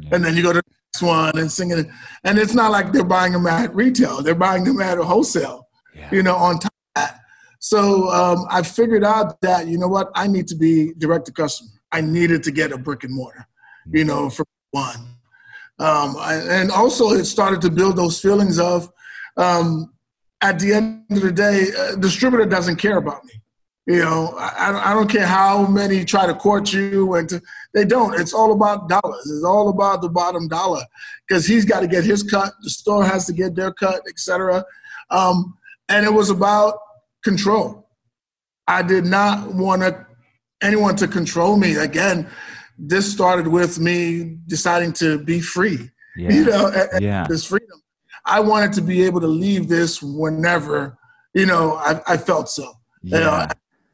Yeah. 0.00 0.10
and 0.12 0.24
then 0.24 0.36
you 0.36 0.42
go 0.42 0.52
to 0.52 0.60
the 0.60 0.74
next 0.92 1.02
one 1.02 1.38
and 1.38 1.50
sing 1.50 1.70
it. 1.70 1.86
And 2.24 2.38
it's 2.38 2.54
not 2.54 2.70
like 2.70 2.92
they're 2.92 3.04
buying 3.04 3.32
them 3.32 3.46
at 3.46 3.74
retail; 3.74 4.22
they're 4.22 4.34
buying 4.34 4.64
them 4.64 4.80
at 4.80 4.98
a 4.98 5.04
wholesale 5.04 5.64
yeah 5.94 6.08
you 6.12 6.22
know, 6.22 6.34
on 6.34 6.58
top 6.58 6.72
of 6.72 7.02
that. 7.02 7.20
So 7.60 8.08
um, 8.10 8.46
I 8.50 8.62
figured 8.62 9.04
out 9.04 9.40
that, 9.40 9.68
you 9.68 9.78
know 9.78 9.88
what, 9.88 10.10
I 10.14 10.26
need 10.26 10.46
to 10.48 10.54
be 10.56 10.92
direct 10.98 11.26
to 11.26 11.32
customer. 11.32 11.70
I 11.92 12.00
needed 12.00 12.42
to 12.44 12.50
get 12.50 12.72
a 12.72 12.78
brick 12.78 13.04
and 13.04 13.14
mortar, 13.14 13.46
you 13.90 14.04
know, 14.04 14.28
for 14.28 14.44
one. 14.72 15.16
Um, 15.78 16.16
and 16.20 16.70
also 16.70 17.10
it 17.10 17.24
started 17.24 17.60
to 17.62 17.70
build 17.70 17.96
those 17.96 18.20
feelings 18.20 18.58
of, 18.58 18.90
um, 19.36 19.93
at 20.44 20.58
the 20.58 20.74
end 20.74 21.06
of 21.10 21.22
the 21.22 21.32
day, 21.32 21.68
a 21.92 21.96
distributor 21.96 22.44
doesn't 22.44 22.76
care 22.76 22.98
about 22.98 23.24
me. 23.24 23.32
You 23.86 23.98
know, 23.98 24.34
I, 24.38 24.90
I 24.90 24.94
don't 24.94 25.08
care 25.08 25.26
how 25.26 25.66
many 25.66 26.04
try 26.04 26.26
to 26.26 26.34
court 26.34 26.72
you, 26.72 27.14
and 27.14 27.28
to, 27.30 27.42
they 27.72 27.84
don't. 27.84 28.18
It's 28.20 28.32
all 28.32 28.52
about 28.52 28.88
dollars. 28.88 29.30
It's 29.30 29.44
all 29.44 29.70
about 29.70 30.02
the 30.02 30.08
bottom 30.08 30.48
dollar 30.48 30.82
because 31.26 31.46
he's 31.46 31.64
got 31.64 31.80
to 31.80 31.86
get 31.86 32.04
his 32.04 32.22
cut. 32.22 32.52
The 32.62 32.70
store 32.70 33.04
has 33.04 33.26
to 33.26 33.32
get 33.32 33.54
their 33.56 33.72
cut, 33.72 34.02
etc. 34.08 34.64
Um, 35.10 35.56
and 35.88 36.04
it 36.04 36.12
was 36.12 36.30
about 36.30 36.78
control. 37.24 37.88
I 38.66 38.82
did 38.82 39.04
not 39.04 39.52
want 39.54 39.82
anyone 40.62 40.96
to 40.96 41.08
control 41.08 41.56
me. 41.56 41.76
Again, 41.76 42.26
this 42.78 43.10
started 43.10 43.48
with 43.48 43.78
me 43.78 44.38
deciding 44.46 44.92
to 44.94 45.18
be 45.18 45.40
free. 45.40 45.90
Yeah. 46.16 46.32
You 46.32 46.44
know, 46.44 46.88
yeah. 47.00 47.26
this 47.28 47.44
freedom. 47.44 47.83
I 48.26 48.40
wanted 48.40 48.72
to 48.74 48.82
be 48.82 49.02
able 49.02 49.20
to 49.20 49.26
leave 49.26 49.68
this 49.68 50.02
whenever, 50.02 50.96
you 51.34 51.46
know, 51.46 51.74
I, 51.74 52.00
I 52.06 52.16
felt 52.16 52.48
so. 52.48 52.72
Yeah. 53.02 53.18
You 53.18 53.24
know, 53.24 53.46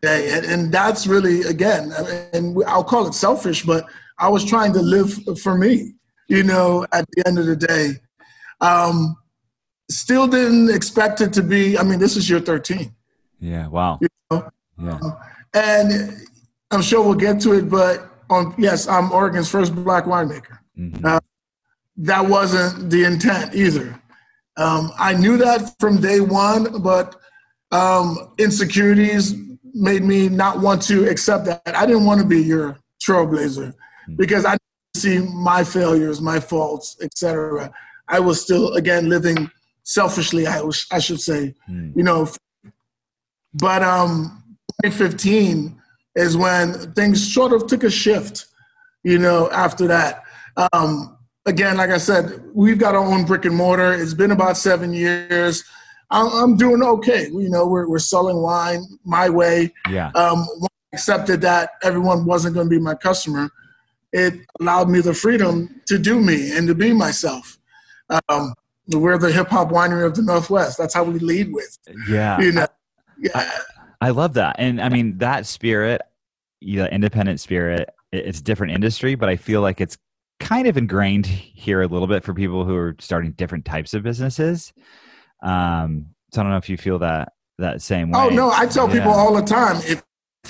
and, 0.02 0.46
and 0.46 0.72
that's 0.72 1.06
really 1.06 1.42
again, 1.42 1.92
and 2.32 2.56
I'll 2.66 2.84
call 2.84 3.06
it 3.06 3.14
selfish, 3.14 3.64
but 3.64 3.84
I 4.18 4.28
was 4.28 4.44
trying 4.44 4.72
to 4.74 4.80
live 4.80 5.12
for 5.42 5.56
me. 5.58 5.94
You 6.28 6.44
know, 6.44 6.86
at 6.92 7.06
the 7.10 7.26
end 7.26 7.38
of 7.40 7.46
the 7.46 7.56
day, 7.56 7.94
um, 8.60 9.16
still 9.90 10.28
didn't 10.28 10.70
expect 10.70 11.20
it 11.20 11.32
to 11.32 11.42
be. 11.42 11.76
I 11.76 11.82
mean, 11.82 11.98
this 11.98 12.16
is 12.16 12.30
year 12.30 12.38
thirteen. 12.38 12.94
Yeah. 13.40 13.66
Wow. 13.66 13.98
You 14.00 14.08
know? 14.30 14.50
Yeah. 14.78 14.98
Um, 15.02 15.16
and 15.54 16.26
I'm 16.70 16.82
sure 16.82 17.02
we'll 17.02 17.14
get 17.14 17.40
to 17.40 17.54
it, 17.54 17.68
but 17.68 18.08
on 18.30 18.54
yes, 18.56 18.86
I'm 18.86 19.10
Oregon's 19.10 19.50
first 19.50 19.74
black 19.74 20.04
winemaker. 20.04 20.58
Mm-hmm. 20.78 21.04
Uh, 21.04 21.18
that 21.96 22.24
wasn't 22.24 22.90
the 22.90 23.04
intent 23.04 23.54
either. 23.54 23.99
Um, 24.60 24.92
I 24.98 25.14
knew 25.14 25.38
that 25.38 25.74
from 25.80 26.00
day 26.00 26.20
one, 26.20 26.82
but 26.82 27.16
um, 27.72 28.34
insecurities 28.38 29.34
made 29.72 30.02
me 30.02 30.28
not 30.28 30.60
want 30.60 30.82
to 30.82 31.08
accept 31.08 31.46
that. 31.46 31.62
I 31.66 31.86
didn't 31.86 32.04
want 32.04 32.20
to 32.20 32.26
be 32.26 32.42
your 32.42 32.78
trailblazer 33.02 33.72
hmm. 34.06 34.16
because 34.16 34.44
I 34.44 34.58
see 34.94 35.20
my 35.20 35.64
failures, 35.64 36.20
my 36.20 36.40
faults, 36.40 36.98
etc. 37.00 37.72
I 38.08 38.20
was 38.20 38.42
still 38.42 38.74
again 38.74 39.08
living 39.08 39.50
selfishly. 39.84 40.46
I 40.46 40.60
was, 40.60 40.86
I 40.92 40.98
should 40.98 41.20
say, 41.20 41.54
mm. 41.68 41.96
you 41.96 42.02
know. 42.02 42.28
But 43.54 43.82
um, 43.82 44.42
2015 44.84 45.80
is 46.16 46.36
when 46.36 46.92
things 46.92 47.32
sort 47.32 47.52
of 47.52 47.66
took 47.66 47.84
a 47.84 47.90
shift. 47.90 48.46
You 49.04 49.18
know, 49.18 49.48
after 49.50 49.86
that. 49.86 50.24
Um, 50.74 51.16
again, 51.46 51.76
like 51.76 51.90
I 51.90 51.98
said, 51.98 52.42
we've 52.54 52.78
got 52.78 52.94
our 52.94 53.04
own 53.04 53.24
brick 53.24 53.44
and 53.44 53.56
mortar. 53.56 53.92
It's 53.92 54.14
been 54.14 54.30
about 54.30 54.56
seven 54.56 54.92
years. 54.92 55.64
I'm, 56.10 56.56
doing 56.56 56.82
okay. 56.82 57.28
You 57.28 57.48
know, 57.48 57.66
we're, 57.66 57.88
we're 57.88 57.98
selling 58.00 58.42
wine 58.42 58.84
my 59.04 59.28
way. 59.28 59.72
Yeah. 59.88 60.10
Um, 60.14 60.44
accepted 60.92 61.40
that 61.42 61.70
everyone 61.82 62.24
wasn't 62.24 62.54
going 62.54 62.66
to 62.66 62.70
be 62.70 62.80
my 62.80 62.94
customer, 62.94 63.50
it 64.12 64.34
allowed 64.60 64.88
me 64.88 65.00
the 65.00 65.14
freedom 65.14 65.80
to 65.86 65.98
do 65.98 66.20
me 66.20 66.50
and 66.56 66.66
to 66.66 66.74
be 66.74 66.92
myself. 66.92 67.58
Um, 68.28 68.54
we're 68.88 69.18
the 69.18 69.30
hip 69.30 69.48
hop 69.48 69.68
winery 69.70 70.04
of 70.04 70.16
the 70.16 70.22
Northwest. 70.22 70.78
That's 70.78 70.94
how 70.94 71.04
we 71.04 71.20
lead 71.20 71.52
with. 71.52 71.78
Yeah. 72.08 72.40
You 72.40 72.52
know. 72.52 72.66
Yeah. 73.18 73.30
I, 73.34 73.60
I 74.00 74.10
love 74.10 74.34
that, 74.34 74.56
and 74.58 74.80
I 74.80 74.88
mean 74.88 75.18
that 75.18 75.46
spirit, 75.46 76.00
the 76.60 76.76
know, 76.78 76.86
independent 76.86 77.38
spirit. 77.38 77.90
It's 78.12 78.40
a 78.40 78.42
different 78.42 78.72
industry, 78.72 79.14
but 79.14 79.28
I 79.28 79.36
feel 79.36 79.60
like 79.60 79.80
it's 79.80 79.96
kind 80.40 80.66
of 80.66 80.76
ingrained 80.76 81.26
here 81.26 81.82
a 81.82 81.86
little 81.86 82.08
bit 82.08 82.24
for 82.24 82.34
people 82.34 82.64
who 82.64 82.74
are 82.74 82.96
starting 82.98 83.32
different 83.32 83.64
types 83.64 83.94
of 83.94 84.02
businesses. 84.02 84.72
Um, 85.42 86.06
so 86.32 86.40
I 86.40 86.44
don't 86.44 86.50
know 86.50 86.58
if 86.58 86.68
you 86.68 86.76
feel 86.76 86.98
that 87.00 87.32
that 87.58 87.82
same 87.82 88.14
oh, 88.14 88.28
way. 88.28 88.32
Oh 88.32 88.34
no, 88.34 88.50
I 88.50 88.66
tell 88.66 88.88
yeah. 88.88 88.94
people 88.94 89.12
all 89.12 89.34
the 89.34 89.42
time 89.42 89.76
if 89.84 90.02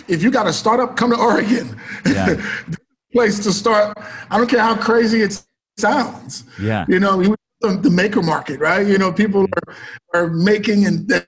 if 0.09 0.23
you 0.23 0.31
got 0.31 0.47
a 0.47 0.53
startup, 0.53 0.97
come 0.97 1.11
to 1.11 1.19
Oregon. 1.19 1.77
Yeah. 2.07 2.41
place 3.13 3.41
to 3.41 3.53
start. 3.53 3.97
I 4.31 4.39
don't 4.39 4.49
care 4.49 4.61
how 4.61 4.77
crazy 4.77 5.23
it 5.23 5.43
sounds. 5.79 6.45
Yeah. 6.61 6.85
You 6.89 7.01
know, 7.01 7.35
the 7.61 7.91
maker 7.91 8.23
market, 8.23 8.61
right? 8.61 8.87
You 8.87 8.99
know, 8.99 9.13
people 9.13 9.47
are, 9.67 9.77
are 10.15 10.27
making 10.29 10.87
and 10.87 11.27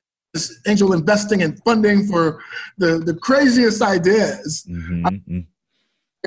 angel 0.66 0.92
investing 0.92 1.42
and 1.42 1.60
funding 1.64 2.06
for 2.06 2.40
the, 2.78 2.98
the 2.98 3.14
craziest 3.14 3.82
ideas. 3.82 4.66
Mm-hmm. 4.70 5.06
I, 5.06 5.46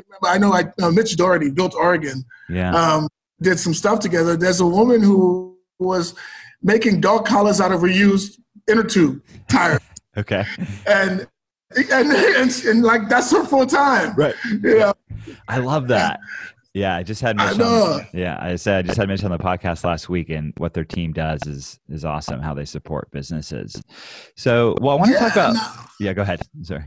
mm-hmm. 0.00 0.24
I 0.26 0.38
know 0.38 0.52
I, 0.52 0.64
uh, 0.82 0.90
Mitch 0.90 1.16
Daugherty 1.16 1.50
built 1.50 1.74
Oregon. 1.74 2.24
Yeah. 2.48 2.74
Um, 2.74 3.08
did 3.40 3.58
some 3.58 3.74
stuff 3.74 4.00
together. 4.00 4.36
There's 4.36 4.60
a 4.60 4.66
woman 4.66 5.02
who 5.02 5.56
was 5.78 6.14
making 6.62 7.00
dog 7.00 7.26
collars 7.26 7.60
out 7.60 7.72
of 7.72 7.80
reused 7.80 8.38
inner 8.68 8.82
tube 8.82 9.22
tires. 9.48 9.80
okay. 10.16 10.44
And, 10.86 11.26
and, 11.76 12.12
and 12.12 12.64
and 12.64 12.82
like 12.82 13.08
that's 13.08 13.30
her 13.32 13.44
full 13.44 13.66
time. 13.66 14.14
Right. 14.14 14.34
Yeah. 14.62 14.92
I 15.48 15.58
love 15.58 15.88
that. 15.88 16.20
Yeah, 16.76 16.94
I 16.94 17.02
just 17.02 17.22
had 17.22 17.36
Mitch. 17.38 17.58
On, 17.58 18.06
yeah, 18.12 18.36
I 18.38 18.56
said 18.56 18.84
I 18.84 18.88
just 18.88 18.98
had 18.98 19.08
Mitch 19.08 19.24
on 19.24 19.30
the 19.30 19.38
podcast 19.38 19.82
last 19.82 20.10
week, 20.10 20.28
and 20.28 20.52
what 20.58 20.74
their 20.74 20.84
team 20.84 21.14
does 21.14 21.40
is 21.46 21.80
is 21.88 22.04
awesome. 22.04 22.38
How 22.42 22.52
they 22.52 22.66
support 22.66 23.10
businesses. 23.10 23.82
So, 24.36 24.74
well, 24.82 24.96
I 24.96 24.98
want 24.98 25.06
to 25.06 25.12
yeah, 25.14 25.20
talk 25.20 25.32
about. 25.32 25.54
No. 25.54 25.62
Yeah, 26.00 26.12
go 26.12 26.20
ahead. 26.20 26.42
Sorry. 26.60 26.84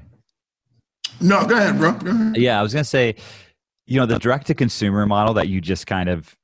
No, 1.21 1.45
go 1.45 1.55
ahead, 1.55 1.77
bro. 1.77 1.91
Go 1.93 2.11
ahead. 2.11 2.37
Yeah, 2.37 2.59
I 2.59 2.63
was 2.63 2.73
gonna 2.73 2.83
say, 2.83 3.15
you 3.85 3.99
know, 3.99 4.05
the 4.05 4.19
direct 4.19 4.47
to 4.47 4.53
consumer 4.53 5.05
model 5.05 5.33
that 5.35 5.47
you 5.47 5.61
just 5.61 5.87
kind 5.87 6.09
of 6.09 6.35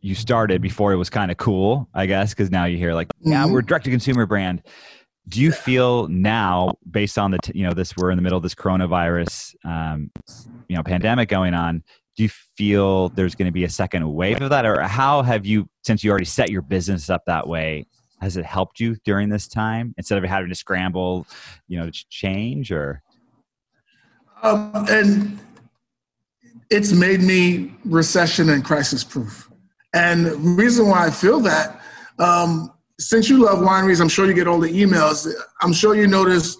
you 0.00 0.14
started 0.14 0.62
before 0.62 0.92
it 0.92 0.96
was 0.96 1.10
kind 1.10 1.30
of 1.30 1.36
cool, 1.36 1.88
I 1.92 2.06
guess, 2.06 2.30
because 2.30 2.50
now 2.50 2.64
you 2.64 2.78
hear 2.78 2.94
like, 2.94 3.08
yeah, 3.20 3.42
mm-hmm. 3.42 3.52
we're 3.52 3.62
direct 3.62 3.84
to 3.86 3.90
consumer 3.90 4.24
brand. 4.26 4.62
Do 5.28 5.40
you 5.40 5.50
feel 5.50 6.06
now, 6.06 6.74
based 6.88 7.18
on 7.18 7.32
the 7.32 7.38
t- 7.38 7.52
you 7.56 7.64
know 7.66 7.72
this, 7.72 7.96
we're 7.96 8.10
in 8.10 8.16
the 8.16 8.22
middle 8.22 8.36
of 8.36 8.42
this 8.42 8.54
coronavirus, 8.54 9.56
um, 9.64 10.10
you 10.68 10.76
know, 10.76 10.82
pandemic 10.82 11.28
going 11.28 11.54
on? 11.54 11.82
Do 12.16 12.22
you 12.22 12.28
feel 12.28 13.08
there's 13.10 13.34
going 13.34 13.46
to 13.46 13.52
be 13.52 13.64
a 13.64 13.68
second 13.68 14.10
wave 14.10 14.40
of 14.40 14.50
that, 14.50 14.64
or 14.64 14.80
how 14.82 15.22
have 15.22 15.44
you, 15.44 15.68
since 15.84 16.04
you 16.04 16.10
already 16.10 16.24
set 16.24 16.50
your 16.50 16.62
business 16.62 17.10
up 17.10 17.24
that 17.26 17.46
way, 17.46 17.84
has 18.20 18.36
it 18.36 18.46
helped 18.46 18.80
you 18.80 18.96
during 19.04 19.28
this 19.28 19.48
time 19.48 19.92
instead 19.98 20.16
of 20.16 20.24
having 20.24 20.48
to 20.48 20.54
scramble, 20.54 21.26
you 21.68 21.78
know, 21.78 21.90
to 21.90 22.04
change 22.08 22.70
or? 22.72 23.02
Um, 24.46 24.86
and 24.88 25.40
it's 26.70 26.92
made 26.92 27.20
me 27.20 27.74
recession 27.84 28.50
and 28.50 28.64
crisis 28.64 29.02
proof. 29.02 29.50
And 29.92 30.26
the 30.26 30.36
reason 30.36 30.88
why 30.88 31.06
I 31.06 31.10
feel 31.10 31.40
that, 31.40 31.80
um, 32.20 32.72
since 33.00 33.28
you 33.28 33.38
love 33.38 33.58
wineries, 33.58 34.00
I'm 34.00 34.08
sure 34.08 34.26
you 34.26 34.34
get 34.34 34.46
all 34.46 34.60
the 34.60 34.70
emails. 34.70 35.28
I'm 35.62 35.72
sure 35.72 35.96
you 35.96 36.06
notice 36.06 36.56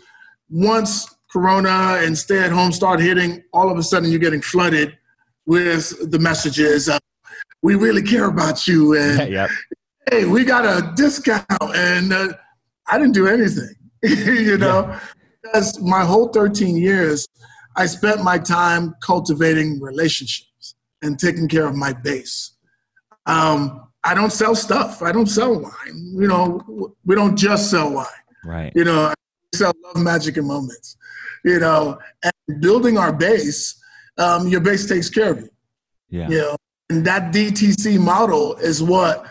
once 0.50 1.06
Corona 1.30 1.98
and 2.00 2.16
stay 2.18 2.40
at 2.40 2.50
home 2.50 2.72
start 2.72 2.98
hitting, 2.98 3.44
all 3.52 3.70
of 3.70 3.78
a 3.78 3.82
sudden 3.82 4.10
you're 4.10 4.18
getting 4.18 4.42
flooded 4.42 4.98
with 5.46 6.10
the 6.10 6.18
messages. 6.18 6.88
Uh, 6.88 6.98
we 7.62 7.76
really 7.76 8.02
care 8.02 8.26
about 8.26 8.66
you. 8.66 8.96
And 8.96 9.30
yep. 9.32 9.50
hey, 10.10 10.24
we 10.24 10.44
got 10.44 10.64
a 10.64 10.92
discount. 10.96 11.46
And 11.74 12.12
uh, 12.12 12.28
I 12.88 12.98
didn't 12.98 13.14
do 13.14 13.28
anything, 13.28 13.74
you 14.02 14.58
know, 14.58 14.88
yeah. 14.88 15.00
because 15.42 15.80
my 15.80 16.04
whole 16.04 16.28
13 16.28 16.76
years, 16.76 17.28
I 17.76 17.86
spent 17.86 18.24
my 18.24 18.38
time 18.38 18.94
cultivating 19.02 19.80
relationships 19.80 20.74
and 21.02 21.18
taking 21.18 21.46
care 21.46 21.66
of 21.66 21.74
my 21.74 21.92
base. 21.92 22.52
Um, 23.26 23.88
I 24.02 24.14
don't 24.14 24.32
sell 24.32 24.54
stuff. 24.54 25.02
I 25.02 25.12
don't 25.12 25.26
sell 25.26 25.58
wine. 25.58 26.14
You 26.14 26.28
know, 26.28 26.94
we 27.04 27.14
don't 27.14 27.36
just 27.36 27.70
sell 27.70 27.92
wine. 27.92 28.06
Right. 28.44 28.72
You 28.74 28.84
know, 28.84 29.06
I 29.06 29.14
sell 29.54 29.72
love, 29.84 30.02
magic, 30.02 30.36
and 30.36 30.46
moments. 30.46 30.96
You 31.44 31.58
know, 31.58 31.98
and 32.22 32.60
building 32.60 32.98
our 32.98 33.12
base, 33.12 33.80
um, 34.18 34.48
your 34.48 34.60
base 34.60 34.88
takes 34.88 35.10
care 35.10 35.32
of 35.32 35.40
you. 35.40 35.50
Yeah. 36.08 36.28
You 36.28 36.38
know, 36.38 36.56
and 36.90 37.04
that 37.04 37.32
DTC 37.32 37.98
model 37.98 38.56
is 38.56 38.82
what 38.82 39.26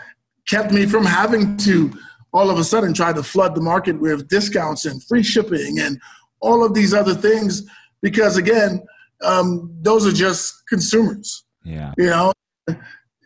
kept 0.46 0.72
me 0.72 0.86
from 0.86 1.04
having 1.04 1.56
to 1.58 1.92
all 2.32 2.50
of 2.50 2.58
a 2.58 2.64
sudden 2.64 2.92
try 2.92 3.12
to 3.12 3.22
flood 3.22 3.54
the 3.54 3.60
market 3.62 3.98
with 3.98 4.28
discounts 4.28 4.84
and 4.84 5.02
free 5.04 5.22
shipping 5.22 5.78
and 5.80 5.98
all 6.40 6.64
of 6.64 6.74
these 6.74 6.92
other 6.92 7.14
things 7.14 7.66
because 8.02 8.36
again, 8.36 8.84
um, 9.22 9.70
those 9.82 10.06
are 10.06 10.12
just 10.12 10.66
consumers. 10.68 11.44
Yeah. 11.64 11.92
You 11.98 12.06
know, 12.06 12.32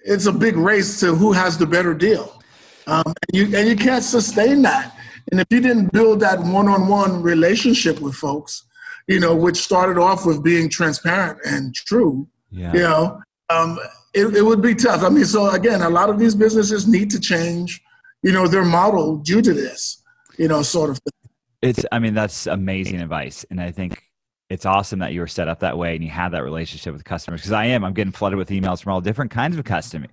it's 0.04 0.26
a 0.26 0.32
big 0.32 0.56
race 0.56 1.00
to 1.00 1.14
who 1.14 1.32
has 1.32 1.58
the 1.58 1.66
better 1.66 1.94
deal. 1.94 2.42
Um, 2.86 3.04
and, 3.06 3.34
you, 3.34 3.56
and 3.56 3.68
you 3.68 3.76
can't 3.76 4.02
sustain 4.02 4.62
that. 4.62 4.96
And 5.30 5.40
if 5.40 5.46
you 5.50 5.60
didn't 5.60 5.92
build 5.92 6.20
that 6.20 6.40
one-on-one 6.40 7.22
relationship 7.22 8.00
with 8.00 8.14
folks, 8.14 8.66
you 9.06 9.20
know, 9.20 9.34
which 9.34 9.56
started 9.56 9.98
off 9.98 10.24
with 10.26 10.42
being 10.42 10.68
transparent 10.68 11.38
and 11.44 11.74
true, 11.74 12.26
yeah. 12.50 12.72
you 12.72 12.80
know, 12.80 13.20
um, 13.48 13.78
it, 14.14 14.34
it 14.36 14.42
would 14.42 14.62
be 14.62 14.74
tough. 14.74 15.02
I 15.02 15.08
mean, 15.08 15.24
so 15.24 15.50
again, 15.50 15.82
a 15.82 15.90
lot 15.90 16.10
of 16.10 16.18
these 16.18 16.34
businesses 16.34 16.88
need 16.88 17.10
to 17.10 17.20
change, 17.20 17.80
you 18.22 18.32
know, 18.32 18.46
their 18.46 18.64
model 18.64 19.18
due 19.18 19.42
to 19.42 19.52
this, 19.52 20.02
you 20.38 20.48
know, 20.48 20.62
sort 20.62 20.90
of 20.90 20.98
thing. 20.98 21.30
It's, 21.62 21.84
I 21.92 21.98
mean, 21.98 22.14
that's 22.14 22.46
amazing 22.46 23.00
advice. 23.00 23.44
And 23.50 23.60
I 23.60 23.70
think 23.70 24.02
it's 24.50 24.66
awesome 24.66 24.99
that 24.99 25.12
you 25.12 25.21
were 25.21 25.26
set 25.26 25.49
up 25.49 25.61
that 25.61 25.78
way 25.78 25.95
and 25.95 26.04
you 26.04 26.11
have 26.11 26.33
that 26.33 26.42
relationship 26.42 26.92
with 26.92 27.04
customers 27.04 27.40
because 27.40 27.52
I 27.52 27.66
am 27.66 27.85
I'm 27.85 27.95
getting 27.95 28.12
flooded 28.12 28.37
with 28.37 28.50
emails 28.50 28.83
from 28.83 28.92
all 28.92 29.00
different 29.00 29.30
kinds 29.30 29.57
of 29.57 29.64
custom 29.64 30.07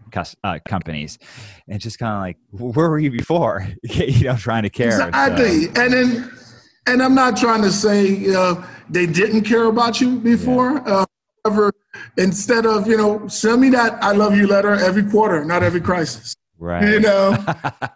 uh, 0.44 0.60
companies 0.66 1.18
and 1.68 1.82
just 1.82 2.00
kind 2.00 2.14
of 2.14 2.22
like 2.22 2.38
where 2.52 2.90
were 2.90 3.00
you 3.00 3.12
before 3.12 3.68
you 3.84 4.26
know 4.26 4.38
trying 4.38 4.64
to 4.64 4.70
care 4.70 5.08
exactly 5.08 5.64
so. 5.64 5.82
and 5.82 5.94
then 5.94 6.32
and 6.88 7.04
I'm 7.04 7.14
not 7.14 7.38
trying 7.38 7.62
to 7.64 7.72
say 7.72 8.34
uh, 8.34 8.56
they 8.90 9.06
didn't 9.06 9.44
care 9.44 9.66
about 9.66 10.02
you 10.02 10.20
before. 10.20 10.74
Yeah. 10.74 10.94
Uh, 10.94 11.06
however, 11.44 11.74
instead 12.18 12.66
of 12.66 12.88
you 12.88 12.98
know, 12.98 13.28
send 13.28 13.62
me 13.62 13.70
that 13.72 14.02
"I 14.04 14.14
love 14.14 14.36
you" 14.36 14.48
letter 14.48 14.74
every 14.74 15.04
quarter, 15.04 15.44
not 15.46 15.64
every 15.64 15.82
crisis. 15.82 16.36
Right. 16.58 16.88
You 16.88 17.02
know, 17.02 17.36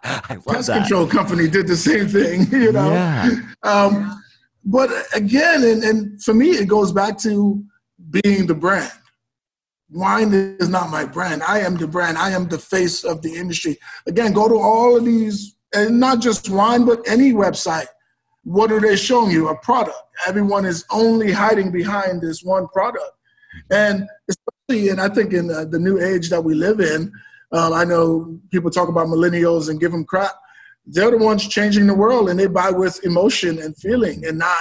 pest 0.02 0.68
that. 0.68 0.78
control 0.78 1.06
company 1.06 1.48
did 1.48 1.66
the 1.66 1.76
same 1.76 2.06
thing. 2.06 2.46
You 2.52 2.72
know. 2.72 2.92
Yeah. 2.92 3.40
Um, 3.62 4.21
but 4.64 4.90
again, 5.14 5.64
and, 5.64 5.82
and 5.82 6.22
for 6.22 6.34
me, 6.34 6.50
it 6.50 6.68
goes 6.68 6.92
back 6.92 7.18
to 7.18 7.64
being 8.10 8.46
the 8.46 8.54
brand. 8.54 8.92
Wine 9.90 10.32
is 10.32 10.68
not 10.68 10.90
my 10.90 11.04
brand. 11.04 11.42
I 11.42 11.60
am 11.60 11.76
the 11.76 11.86
brand. 11.86 12.16
I 12.16 12.30
am 12.30 12.48
the 12.48 12.58
face 12.58 13.04
of 13.04 13.20
the 13.22 13.34
industry. 13.34 13.78
Again, 14.06 14.32
go 14.32 14.48
to 14.48 14.54
all 14.54 14.96
of 14.96 15.04
these, 15.04 15.56
and 15.74 16.00
not 16.00 16.20
just 16.20 16.48
wine, 16.48 16.84
but 16.84 17.00
any 17.06 17.32
website. 17.32 17.86
What 18.44 18.72
are 18.72 18.80
they 18.80 18.96
showing 18.96 19.30
you? 19.30 19.48
A 19.48 19.58
product. 19.58 19.96
Everyone 20.26 20.64
is 20.64 20.84
only 20.90 21.30
hiding 21.30 21.70
behind 21.70 22.22
this 22.22 22.42
one 22.42 22.68
product. 22.68 23.04
And 23.70 24.08
especially, 24.28 24.88
and 24.88 25.00
I 25.00 25.08
think 25.08 25.32
in 25.32 25.46
the, 25.46 25.66
the 25.66 25.78
new 25.78 26.00
age 26.00 26.30
that 26.30 26.42
we 26.42 26.54
live 26.54 26.80
in, 26.80 27.12
um, 27.52 27.72
I 27.72 27.84
know 27.84 28.40
people 28.50 28.70
talk 28.70 28.88
about 28.88 29.08
millennials 29.08 29.68
and 29.68 29.78
give 29.78 29.92
them 29.92 30.04
crap. 30.04 30.32
They're 30.86 31.10
the 31.10 31.18
ones 31.18 31.46
changing 31.46 31.86
the 31.86 31.94
world, 31.94 32.28
and 32.28 32.38
they 32.38 32.46
buy 32.46 32.70
with 32.70 33.04
emotion 33.04 33.60
and 33.60 33.76
feeling, 33.76 34.26
and 34.26 34.38
not 34.38 34.60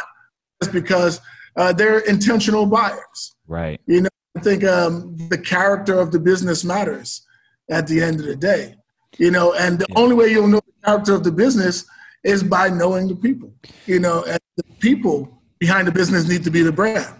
just 0.61 0.71
because 0.71 1.19
uh, 1.55 1.73
they're 1.73 1.99
intentional 1.99 2.65
buyers. 2.65 3.35
Right. 3.47 3.81
You 3.87 4.01
know, 4.01 4.09
I 4.37 4.41
think 4.41 4.63
um, 4.63 5.17
the 5.29 5.37
character 5.37 5.99
of 5.99 6.11
the 6.11 6.19
business 6.19 6.63
matters 6.63 7.25
at 7.69 7.87
the 7.87 8.01
end 8.01 8.19
of 8.19 8.25
the 8.25 8.35
day. 8.35 8.75
You 9.17 9.31
know, 9.31 9.53
and 9.53 9.77
the 9.77 9.85
yeah. 9.89 9.99
only 9.99 10.15
way 10.15 10.27
you'll 10.27 10.47
know 10.47 10.61
the 10.65 10.85
character 10.85 11.13
of 11.13 11.23
the 11.23 11.31
business 11.31 11.85
is 12.23 12.43
by 12.43 12.69
knowing 12.69 13.07
the 13.07 13.15
people. 13.15 13.53
You 13.85 13.99
know, 13.99 14.23
and 14.23 14.39
the 14.57 14.63
people 14.79 15.41
behind 15.59 15.87
the 15.87 15.91
business 15.91 16.27
need 16.27 16.43
to 16.43 16.51
be 16.51 16.61
the 16.61 16.71
brand. 16.71 17.15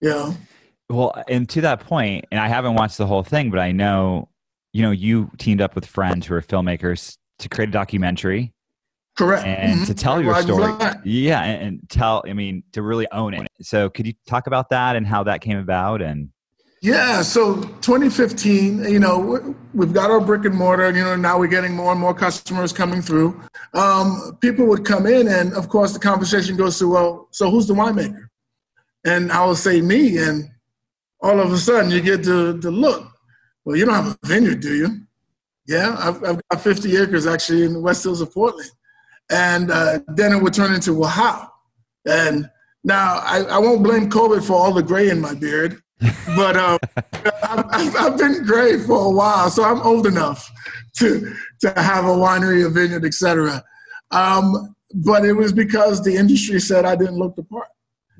You 0.00 0.10
know. 0.10 0.36
Well, 0.88 1.20
and 1.28 1.48
to 1.48 1.60
that 1.62 1.80
point, 1.80 2.26
and 2.30 2.38
I 2.38 2.46
haven't 2.46 2.74
watched 2.74 2.98
the 2.98 3.06
whole 3.06 3.24
thing, 3.24 3.50
but 3.50 3.58
I 3.58 3.72
know, 3.72 4.28
you 4.72 4.82
know, 4.82 4.92
you 4.92 5.30
teamed 5.36 5.60
up 5.60 5.74
with 5.74 5.84
friends 5.84 6.26
who 6.26 6.34
are 6.34 6.42
filmmakers 6.42 7.16
to 7.38 7.48
create 7.48 7.68
a 7.68 7.72
documentary 7.72 8.54
Correct. 9.16 9.46
And 9.46 9.76
mm-hmm. 9.76 9.84
to 9.84 9.94
tell 9.94 10.20
your 10.20 10.40
story. 10.42 10.74
Yeah. 11.04 11.42
And, 11.42 11.62
and, 11.62 11.88
tell, 11.88 12.22
I 12.26 12.34
mean, 12.34 12.62
to 12.72 12.82
really 12.82 13.06
own 13.12 13.32
it. 13.32 13.48
So 13.62 13.88
could 13.88 14.06
you 14.06 14.12
talk 14.28 14.46
about 14.46 14.68
that 14.70 14.94
and 14.94 15.06
how 15.06 15.24
that 15.24 15.40
came 15.40 15.56
about? 15.56 16.02
And 16.02 16.28
yeah, 16.82 17.22
so 17.22 17.62
2015, 17.62 18.84
you 18.84 18.98
know, 18.98 19.56
we've 19.72 19.94
got 19.94 20.10
our 20.10 20.20
brick 20.20 20.44
and 20.44 20.54
mortar, 20.54 20.90
you 20.90 21.02
know, 21.02 21.16
now 21.16 21.38
we're 21.38 21.46
getting 21.46 21.74
more 21.74 21.92
and 21.92 22.00
more 22.00 22.12
customers 22.12 22.72
coming 22.74 23.00
through. 23.00 23.40
Um, 23.72 24.36
people 24.42 24.66
would 24.66 24.84
come 24.84 25.06
in, 25.06 25.26
and 25.26 25.54
of 25.54 25.70
course, 25.70 25.94
the 25.94 25.98
conversation 25.98 26.54
goes 26.56 26.78
to, 26.78 26.88
well, 26.88 27.28
so 27.30 27.50
who's 27.50 27.66
the 27.66 27.74
winemaker? 27.74 28.28
And 29.06 29.32
I 29.32 29.44
will 29.46 29.56
say 29.56 29.80
me, 29.80 30.18
and 30.18 30.50
all 31.20 31.40
of 31.40 31.50
a 31.50 31.58
sudden 31.58 31.90
you 31.90 32.02
get 32.02 32.22
the, 32.22 32.56
the 32.60 32.70
look. 32.70 33.10
Well, 33.64 33.76
you 33.76 33.86
don't 33.86 33.94
have 33.94 34.18
a 34.22 34.26
vineyard, 34.26 34.60
do 34.60 34.74
you? 34.74 35.05
Yeah, 35.68 35.96
I've, 35.98 36.22
I've 36.24 36.40
got 36.48 36.60
50 36.60 36.96
acres 36.96 37.26
actually 37.26 37.64
in 37.64 37.72
the 37.72 37.80
West 37.80 38.04
Hills 38.04 38.20
of 38.20 38.32
Portland. 38.32 38.70
And 39.30 39.70
uh, 39.70 39.98
then 40.08 40.32
it 40.32 40.42
would 40.42 40.54
turn 40.54 40.72
into, 40.72 40.94
well, 40.94 41.10
how? 41.10 41.50
And 42.06 42.48
now 42.84 43.20
I, 43.24 43.42
I 43.42 43.58
won't 43.58 43.82
blame 43.82 44.08
COVID 44.08 44.46
for 44.46 44.54
all 44.54 44.72
the 44.72 44.82
gray 44.82 45.10
in 45.10 45.20
my 45.20 45.34
beard, 45.34 45.82
but 46.36 46.56
um, 46.56 46.78
I've, 47.42 47.96
I've, 47.96 48.16
been 48.16 48.44
gray 48.44 48.78
for 48.78 49.06
a 49.06 49.10
while, 49.10 49.50
so 49.50 49.64
I'm 49.64 49.82
old 49.82 50.06
enough 50.06 50.48
to 50.98 51.34
to 51.60 51.72
have 51.76 52.04
a 52.04 52.08
winery, 52.08 52.64
a 52.64 52.70
vineyard, 52.70 53.04
etc. 53.04 53.62
Um, 54.12 54.76
but 54.94 55.24
it 55.24 55.32
was 55.32 55.52
because 55.52 56.02
the 56.02 56.14
industry 56.14 56.60
said 56.60 56.84
I 56.84 56.94
didn't 56.94 57.16
look 57.16 57.34
the 57.34 57.42
part, 57.42 57.68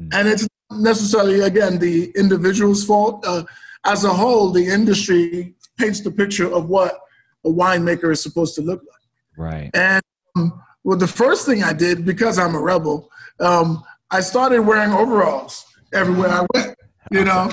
mm. 0.00 0.08
and 0.12 0.26
it's 0.26 0.48
necessarily 0.72 1.40
again 1.40 1.78
the 1.78 2.10
individual's 2.16 2.84
fault. 2.84 3.24
Uh, 3.24 3.44
as 3.84 4.02
a 4.02 4.12
whole, 4.12 4.50
the 4.50 4.66
industry 4.66 5.54
paints 5.78 6.00
the 6.00 6.10
picture 6.10 6.52
of 6.52 6.68
what 6.68 6.98
a 7.46 7.50
winemaker 7.50 8.12
is 8.12 8.22
supposed 8.22 8.54
to 8.56 8.62
look 8.62 8.80
like. 8.80 9.00
Right. 9.38 9.70
And 9.74 10.02
um, 10.36 10.62
well, 10.84 10.98
the 10.98 11.06
first 11.06 11.46
thing 11.46 11.62
I 11.62 11.72
did, 11.72 12.04
because 12.04 12.38
I'm 12.38 12.54
a 12.54 12.60
rebel, 12.60 13.10
um, 13.40 13.82
I 14.10 14.20
started 14.20 14.60
wearing 14.60 14.92
overalls 14.92 15.64
everywhere 15.92 16.30
I 16.30 16.46
went, 16.54 16.76
you 17.10 17.24
know, 17.24 17.48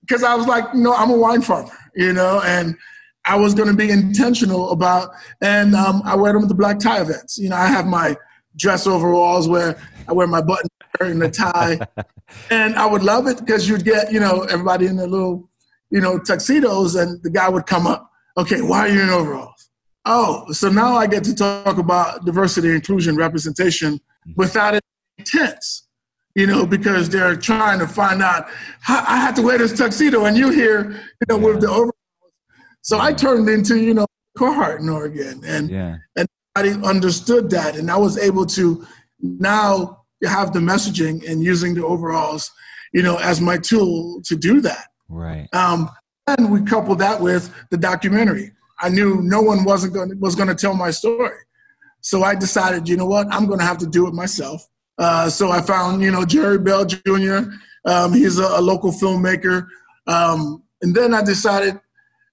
because 0.00 0.22
um, 0.22 0.28
I 0.28 0.34
was 0.34 0.46
like, 0.46 0.64
you 0.74 0.80
know, 0.80 0.94
I'm 0.94 1.10
a 1.10 1.16
wine 1.16 1.42
farmer, 1.42 1.76
you 1.94 2.12
know, 2.12 2.40
and 2.44 2.76
I 3.24 3.36
was 3.36 3.52
going 3.52 3.68
to 3.68 3.74
be 3.74 3.90
intentional 3.90 4.70
about, 4.70 5.10
and 5.42 5.74
um, 5.74 6.00
I 6.04 6.16
wear 6.16 6.32
them 6.32 6.42
at 6.42 6.48
the 6.48 6.54
black 6.54 6.78
tie 6.78 7.02
events. 7.02 7.36
You 7.38 7.50
know, 7.50 7.56
I 7.56 7.66
have 7.66 7.86
my 7.86 8.16
dress 8.56 8.86
overalls 8.86 9.48
where 9.48 9.78
I 10.08 10.12
wear 10.14 10.26
my 10.26 10.40
button 10.40 10.68
and 11.00 11.20
the 11.20 11.30
tie, 11.30 11.78
and 12.50 12.74
I 12.76 12.86
would 12.86 13.02
love 13.02 13.26
it 13.26 13.38
because 13.38 13.68
you'd 13.68 13.84
get, 13.84 14.12
you 14.12 14.20
know, 14.20 14.42
everybody 14.44 14.86
in 14.86 14.96
their 14.96 15.06
little, 15.06 15.50
you 15.90 16.00
know, 16.00 16.18
tuxedos, 16.18 16.94
and 16.94 17.22
the 17.22 17.30
guy 17.30 17.50
would 17.50 17.66
come 17.66 17.86
up, 17.86 18.07
okay, 18.38 18.62
why 18.62 18.80
are 18.80 18.88
you 18.88 19.02
in 19.02 19.10
overalls? 19.10 19.70
Oh, 20.04 20.50
so 20.52 20.70
now 20.70 20.94
I 20.94 21.06
get 21.06 21.24
to 21.24 21.34
talk 21.34 21.76
about 21.76 22.24
diversity, 22.24 22.70
inclusion, 22.70 23.16
representation 23.16 24.00
without 24.36 24.74
it 24.74 24.82
intense, 25.18 25.86
you 26.34 26.46
know, 26.46 26.66
because 26.66 27.10
they're 27.10 27.36
trying 27.36 27.78
to 27.80 27.86
find 27.86 28.22
out. 28.22 28.48
I 28.88 29.18
have 29.18 29.34
to 29.34 29.42
wear 29.42 29.58
this 29.58 29.76
tuxedo, 29.76 30.24
and 30.24 30.36
you 30.36 30.50
here, 30.50 30.92
you 30.92 31.26
know, 31.28 31.38
with 31.38 31.60
the 31.60 31.68
overalls. 31.68 31.92
So 32.82 32.98
I 32.98 33.12
turned 33.12 33.48
into, 33.48 33.78
you 33.78 33.92
know, 33.92 34.06
Carhartt 34.38 34.80
in 34.80 34.88
Oregon, 34.88 35.42
and 35.44 35.68
yeah. 35.68 35.96
and 36.16 36.26
I 36.54 36.68
understood 36.88 37.50
that, 37.50 37.76
and 37.76 37.90
I 37.90 37.96
was 37.96 38.16
able 38.16 38.46
to 38.46 38.86
now 39.20 40.04
have 40.24 40.52
the 40.52 40.60
messaging 40.60 41.28
and 41.28 41.42
using 41.42 41.74
the 41.74 41.84
overalls, 41.84 42.50
you 42.94 43.02
know, 43.02 43.16
as 43.16 43.40
my 43.40 43.58
tool 43.58 44.22
to 44.24 44.36
do 44.36 44.60
that. 44.62 44.86
Right. 45.08 45.48
Um, 45.52 45.90
and 46.38 46.50
we 46.50 46.62
couple 46.62 46.94
that 46.96 47.20
with 47.20 47.52
the 47.70 47.76
documentary. 47.76 48.52
I 48.80 48.88
knew 48.88 49.22
no 49.22 49.40
one 49.40 49.64
wasn't 49.64 49.94
going 49.94 50.18
was 50.20 50.34
going 50.34 50.48
to 50.48 50.54
tell 50.54 50.74
my 50.74 50.90
story. 50.90 51.36
So 52.00 52.22
I 52.22 52.34
decided, 52.34 52.88
you 52.88 52.96
know 52.96 53.06
what, 53.06 53.26
I'm 53.30 53.46
going 53.46 53.58
to 53.58 53.64
have 53.64 53.78
to 53.78 53.86
do 53.86 54.06
it 54.06 54.14
myself. 54.14 54.66
Uh, 54.98 55.28
so 55.28 55.50
I 55.50 55.60
found, 55.60 56.02
you 56.02 56.10
know, 56.10 56.24
Jerry 56.24 56.58
Bell 56.58 56.84
Jr. 56.84 57.50
Um, 57.84 58.12
he's 58.12 58.38
a, 58.38 58.46
a, 58.46 58.60
local 58.60 58.90
filmmaker, 58.90 59.66
um, 60.06 60.62
and 60.82 60.94
then 60.94 61.14
I 61.14 61.22
decided, 61.22 61.80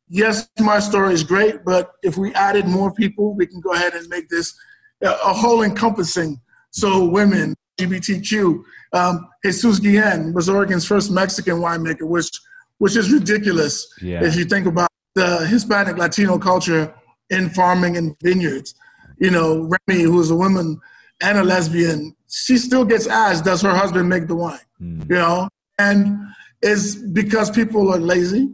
yes, 0.07 0.47
my 0.59 0.79
story 0.79 1.13
is 1.13 1.23
great, 1.23 1.63
but 1.63 1.93
if 2.03 2.17
we 2.17 2.33
added 2.33 2.67
more 2.67 2.91
people, 2.91 3.35
we 3.35 3.45
can 3.45 3.61
go 3.61 3.71
ahead 3.71 3.93
and 3.93 4.07
make 4.09 4.29
this 4.29 4.55
a, 5.03 5.09
a 5.09 5.33
whole 5.33 5.61
encompassing. 5.63 6.39
So 6.71 7.05
women, 7.05 7.55
LGBTQ. 7.79 8.63
Um, 8.93 9.27
Jesus 9.43 9.79
Guillen 9.79 10.33
was 10.33 10.49
Oregon's 10.49 10.85
first 10.85 11.11
Mexican 11.11 11.55
winemaker, 11.55 12.07
which 12.07 12.29
which 12.77 12.95
is 12.95 13.11
ridiculous 13.11 13.87
yeah. 14.01 14.23
if 14.23 14.35
you 14.35 14.45
think 14.45 14.65
about 14.65 14.89
the 15.15 15.45
Hispanic 15.47 15.97
Latino 15.97 16.37
culture 16.37 16.93
in 17.29 17.49
farming 17.49 17.97
and 17.97 18.15
vineyards. 18.21 18.75
You 19.17 19.31
know, 19.31 19.69
Remy, 19.87 20.03
who's 20.03 20.29
a 20.29 20.35
woman 20.35 20.79
and 21.21 21.37
a 21.37 21.43
lesbian, 21.43 22.15
she 22.29 22.57
still 22.57 22.83
gets 22.83 23.07
asked, 23.07 23.45
does 23.45 23.61
her 23.61 23.73
husband 23.73 24.09
make 24.09 24.27
the 24.27 24.35
wine? 24.35 24.59
Mm. 24.81 25.09
You 25.09 25.15
know, 25.15 25.49
and 25.79 26.17
it's 26.61 26.95
because 26.95 27.49
people 27.49 27.93
are 27.93 27.99
lazy. 27.99 28.53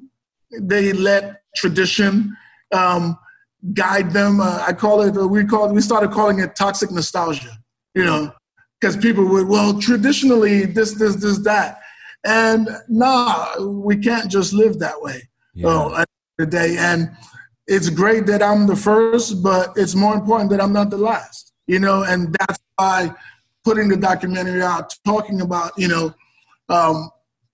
They 0.60 0.94
let 0.94 1.42
tradition 1.56 2.36
um, 2.72 3.18
guide 3.74 4.12
them. 4.12 4.40
Uh, 4.40 4.64
I 4.68 4.74
call 4.74 5.02
it, 5.02 5.16
we 5.16 5.46
call 5.46 5.70
it, 5.70 5.74
we 5.74 5.82
started 5.82 6.12
calling 6.12 6.40
it 6.40 6.56
toxic 6.56 6.92
nostalgia, 6.92 7.58
you 7.96 8.06
know, 8.06 8.32
because 8.80 8.98
people 8.98 9.26
would, 9.28 9.48
well, 9.48 9.80
traditionally, 9.80 10.66
this, 10.66 10.94
this, 10.94 11.16
this, 11.16 11.40
that. 11.40 11.81
And 12.24 12.70
nah, 12.88 13.60
we 13.60 13.98
can't 13.98 14.30
just 14.30 14.54
live 14.54 14.80
that 14.80 15.02
way. 15.02 15.28
Yeah. 15.54 15.64
So, 15.64 16.06
today. 16.42 16.76
And 16.78 17.12
it's 17.68 17.90
great 17.90 18.26
that 18.26 18.42
I'm 18.42 18.68
the 18.68 18.76
first, 18.76 19.44
but 19.44 19.72
it's 19.76 19.96
more 19.96 20.16
important 20.16 20.50
that 20.52 20.62
I'm 20.62 20.74
not 20.74 20.90
the 20.90 20.98
last, 20.98 21.54
you 21.68 21.80
know, 21.80 22.04
and 22.04 22.36
that's 22.40 22.60
why 22.76 23.14
putting 23.64 23.88
the 23.88 23.98
documentary 23.98 24.62
out, 24.62 24.96
talking 25.06 25.42
about, 25.42 25.72
you 25.78 25.88
know, 25.88 26.14
um, 26.70 27.12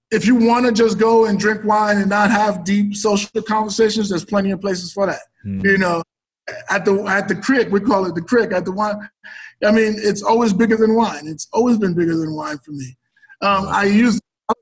if 0.10 0.26
you 0.26 0.36
want 0.36 0.66
to 0.66 0.72
just 0.72 0.98
go 0.98 1.26
and 1.26 1.38
drink 1.38 1.66
wine 1.66 1.98
and 1.98 2.10
not 2.10 2.32
have 2.32 2.64
deep 2.64 2.96
social 2.96 3.42
conversations, 3.42 4.10
there's 4.10 4.24
plenty 4.24 4.52
of 4.52 4.62
places 4.62 4.94
for 4.94 5.06
that. 5.06 5.20
Mm. 5.46 5.64
You 5.66 5.78
know, 5.78 6.02
at 6.70 6.86
the 6.86 7.04
at 7.04 7.28
the 7.28 7.36
crick, 7.36 7.70
we 7.72 7.82
call 7.82 8.06
it 8.06 8.16
the 8.16 8.22
crick. 8.22 8.54
At 8.54 8.64
the 8.64 8.72
wine, 8.72 8.96
I 9.66 9.72
mean, 9.72 9.96
it's 9.98 10.24
always 10.24 10.54
bigger 10.54 10.78
than 10.78 10.96
wine. 10.96 11.28
It's 11.28 11.50
always 11.52 11.78
been 11.78 11.94
bigger 11.94 12.16
than 12.16 12.34
wine 12.34 12.58
for 12.60 12.72
me. 12.72 12.96
Um, 13.42 13.68
I 13.68 13.84
use 13.84 14.18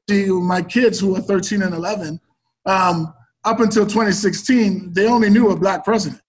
my 0.10 0.62
kids 0.62 1.00
who 1.00 1.16
are 1.16 1.22
13 1.22 1.62
and 1.62 1.74
11. 1.74 2.20
Um, 2.66 3.14
up 3.44 3.60
until 3.60 3.86
2016, 3.86 4.94
they 4.94 5.08
only 5.08 5.30
knew 5.30 5.52
a 5.52 5.56
black 5.56 5.84
president. 5.84 6.22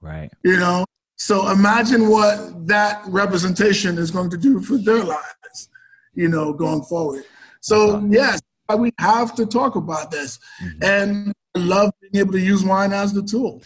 Right. 0.00 0.30
You 0.44 0.56
know, 0.56 0.84
so 1.16 1.50
imagine 1.50 2.08
what 2.08 2.66
that 2.66 3.02
representation 3.06 3.98
is 3.98 4.10
going 4.10 4.30
to 4.30 4.38
do 4.38 4.60
for 4.60 4.78
their 4.78 5.04
lives, 5.04 5.68
you 6.14 6.28
know, 6.28 6.52
going 6.52 6.82
forward. 6.82 7.24
So, 7.60 8.02
yes, 8.08 8.40
we 8.78 8.92
have 8.98 9.34
to 9.34 9.46
talk 9.46 9.76
about 9.76 10.10
this. 10.10 10.38
Mm-hmm. 10.62 10.84
And 10.84 11.32
I 11.54 11.58
love 11.58 11.92
being 12.00 12.22
able 12.22 12.32
to 12.32 12.40
use 12.40 12.64
wine 12.64 12.92
as 12.92 13.12
the 13.12 13.22
tool. 13.22 13.62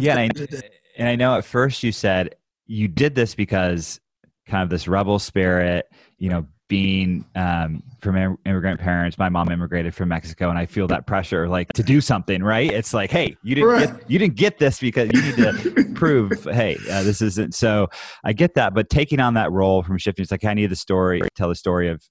Yeah. 0.00 0.18
And 0.18 0.32
I, 0.36 0.60
and 0.96 1.08
I 1.08 1.16
know 1.16 1.36
at 1.36 1.44
first 1.44 1.82
you 1.82 1.92
said 1.92 2.34
you 2.66 2.88
did 2.88 3.14
this 3.14 3.34
because 3.34 4.00
kind 4.46 4.62
of 4.62 4.70
this 4.70 4.88
rebel 4.88 5.18
spirit, 5.18 5.88
you 6.18 6.30
know, 6.30 6.46
being 6.68 7.24
um, 7.34 7.82
from 8.00 8.38
immigrant 8.44 8.78
parents. 8.78 9.18
My 9.18 9.28
mom 9.28 9.50
immigrated 9.50 9.94
from 9.94 10.10
Mexico, 10.10 10.50
and 10.50 10.58
I 10.58 10.66
feel 10.66 10.86
that 10.88 11.06
pressure, 11.06 11.48
like 11.48 11.72
to 11.72 11.82
do 11.82 12.00
something. 12.00 12.42
Right? 12.42 12.70
It's 12.70 12.94
like, 12.94 13.10
hey, 13.10 13.36
you 13.42 13.54
didn't 13.54 13.70
right. 13.70 13.98
get, 13.98 14.10
you 14.10 14.18
didn't 14.18 14.36
get 14.36 14.58
this 14.58 14.78
because 14.78 15.10
you 15.12 15.22
need 15.22 15.36
to 15.36 15.92
prove, 15.94 16.44
hey, 16.44 16.76
uh, 16.90 17.02
this 17.02 17.20
isn't. 17.22 17.54
So 17.54 17.88
I 18.24 18.32
get 18.32 18.54
that, 18.54 18.74
but 18.74 18.90
taking 18.90 19.20
on 19.20 19.34
that 19.34 19.50
role 19.50 19.82
from 19.82 19.98
shifting, 19.98 20.22
it's 20.22 20.30
like 20.30 20.44
I 20.44 20.54
need 20.54 20.70
the 20.70 20.76
story, 20.76 21.20
tell 21.34 21.48
the 21.48 21.54
story 21.54 21.88
of 21.88 22.02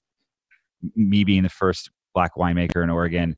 me 0.94 1.24
being 1.24 1.42
the 1.42 1.48
first 1.48 1.90
black 2.14 2.34
winemaker 2.36 2.82
in 2.82 2.90
Oregon. 2.90 3.36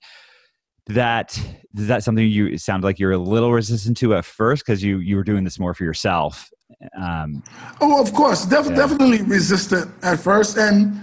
That 0.86 1.38
is 1.76 1.86
that 1.86 2.02
something 2.02 2.26
you 2.26 2.58
sound 2.58 2.82
like 2.82 2.98
you're 2.98 3.12
a 3.12 3.18
little 3.18 3.52
resistant 3.52 3.96
to 3.98 4.14
at 4.14 4.24
first 4.24 4.64
because 4.64 4.82
you 4.82 4.98
you 4.98 5.14
were 5.14 5.22
doing 5.22 5.44
this 5.44 5.58
more 5.58 5.74
for 5.74 5.84
yourself. 5.84 6.50
Um, 6.98 7.42
oh, 7.80 8.00
of 8.00 8.12
course, 8.12 8.44
Def- 8.46 8.66
yeah. 8.66 8.74
definitely 8.74 9.22
resistant 9.22 9.90
at 10.02 10.18
first, 10.18 10.56
and 10.56 11.00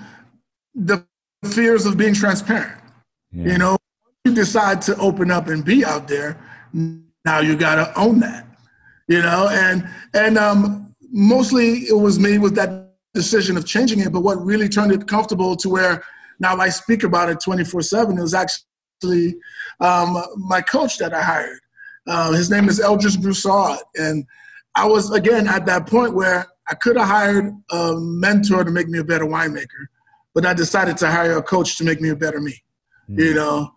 the 0.78 1.06
fears 1.46 1.86
of 1.86 1.98
being 1.98 2.13
transparent. 2.13 2.82
Yeah. 3.32 3.52
You 3.52 3.58
know, 3.58 3.78
you 4.24 4.34
decide 4.34 4.82
to 4.84 4.96
open 4.98 5.32
up 5.32 5.48
and 5.48 5.66
be 5.66 5.84
out 5.84 6.08
there, 6.08 6.40
now 6.74 7.40
you 7.40 7.58
got 7.58 7.76
to 7.76 8.00
own 8.00 8.20
that. 8.22 8.46
You 9.08 9.22
know, 9.22 9.50
and 9.52 9.88
and 10.13 10.38
um, 10.38 10.94
mostly 11.12 11.80
it 11.88 11.98
was 11.98 12.20
me 12.20 12.38
with 12.38 12.56
that 12.56 12.94
decision 13.13 13.58
of 13.58 13.66
changing 13.66 14.00
it. 14.02 14.12
But 14.12 14.22
what 14.22 14.44
really 14.44 14.70
turned 14.70 14.92
it 14.92 15.08
comfortable 15.08 15.56
to 15.58 15.70
where 15.70 16.04
now 16.40 16.58
I 16.58 16.70
speak 16.70 17.04
about 17.04 17.30
it 17.30 17.40
24 17.40 17.82
7 17.82 18.18
it 18.18 18.22
was 18.22 18.34
actually 18.34 19.36
um, 19.80 20.24
my 20.38 20.62
coach 20.62 20.98
that 20.98 21.13
I 21.13 21.22
hired. 21.22 21.60
Uh, 22.06 22.32
his 22.34 22.50
name 22.50 22.70
is 22.70 22.80
Eldris 22.80 23.22
Broussard. 23.22 23.80
And 23.96 24.26
I 24.76 24.86
was, 24.86 25.12
again, 25.12 25.48
at 25.48 25.66
that 25.66 25.88
point 25.88 26.13
where 26.13 26.48
I 26.70 26.76
could 26.76 26.98
have 26.98 27.08
hired 27.08 27.54
a 27.72 27.96
mentor 27.98 28.63
to 28.63 28.72
make 28.72 28.88
me 28.88 29.00
a 29.00 29.04
better 29.04 29.26
winemaker 29.26 29.88
but 30.38 30.45
I 30.45 30.54
decided 30.54 30.97
to 30.97 31.10
hire 31.10 31.36
a 31.39 31.41
coach 31.41 31.80
to 31.80 31.84
make 31.84 32.00
me 32.00 32.10
a 32.10 32.15
better 32.15 32.39
me. 32.39 32.54
Mm. 33.10 33.17
You 33.17 33.34
know, 33.34 33.71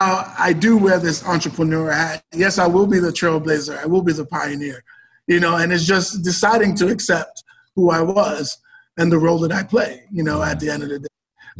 uh, 0.00 0.34
I 0.36 0.52
do 0.52 0.76
wear 0.76 0.98
this 0.98 1.24
entrepreneur 1.24 1.92
hat. 1.92 2.24
Yes, 2.34 2.58
I 2.58 2.66
will 2.66 2.88
be 2.88 2.98
the 2.98 3.12
trailblazer. 3.12 3.78
I 3.78 3.86
will 3.86 4.02
be 4.02 4.12
the 4.12 4.26
pioneer. 4.26 4.82
You 5.28 5.38
know, 5.38 5.58
and 5.58 5.72
it's 5.72 5.86
just 5.86 6.24
deciding 6.24 6.74
to 6.78 6.88
accept 6.88 7.44
who 7.76 7.92
I 7.92 8.00
was 8.00 8.58
and 8.96 9.12
the 9.12 9.20
role 9.20 9.38
that 9.38 9.52
I 9.52 9.62
play. 9.62 10.02
You 10.10 10.24
know, 10.24 10.42
at 10.42 10.58
the 10.58 10.68
end 10.68 10.82
of 10.82 10.88
the 10.88 10.98
day, 10.98 11.06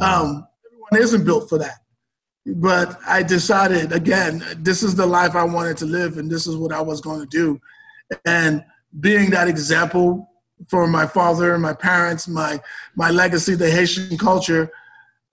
um, 0.01 0.45
everyone 0.65 1.01
isn't 1.01 1.23
built 1.23 1.47
for 1.47 1.57
that. 1.57 1.79
But 2.45 2.99
I 3.07 3.23
decided 3.23 3.93
again, 3.93 4.43
this 4.57 4.83
is 4.83 4.95
the 4.95 5.05
life 5.05 5.33
I 5.33 5.45
wanted 5.45 5.77
to 5.77 5.85
live, 5.85 6.17
and 6.17 6.29
this 6.29 6.45
is 6.45 6.57
what 6.57 6.73
I 6.73 6.81
was 6.81 6.99
going 6.99 7.21
to 7.21 7.27
do. 7.27 7.57
And 8.25 8.65
being 8.99 9.29
that 9.29 9.47
example 9.47 10.29
for 10.67 10.87
my 10.87 11.05
father, 11.05 11.57
my 11.57 11.73
parents, 11.73 12.27
my 12.27 12.59
my 12.95 13.09
legacy, 13.09 13.55
the 13.55 13.69
Haitian 13.69 14.17
culture, 14.17 14.71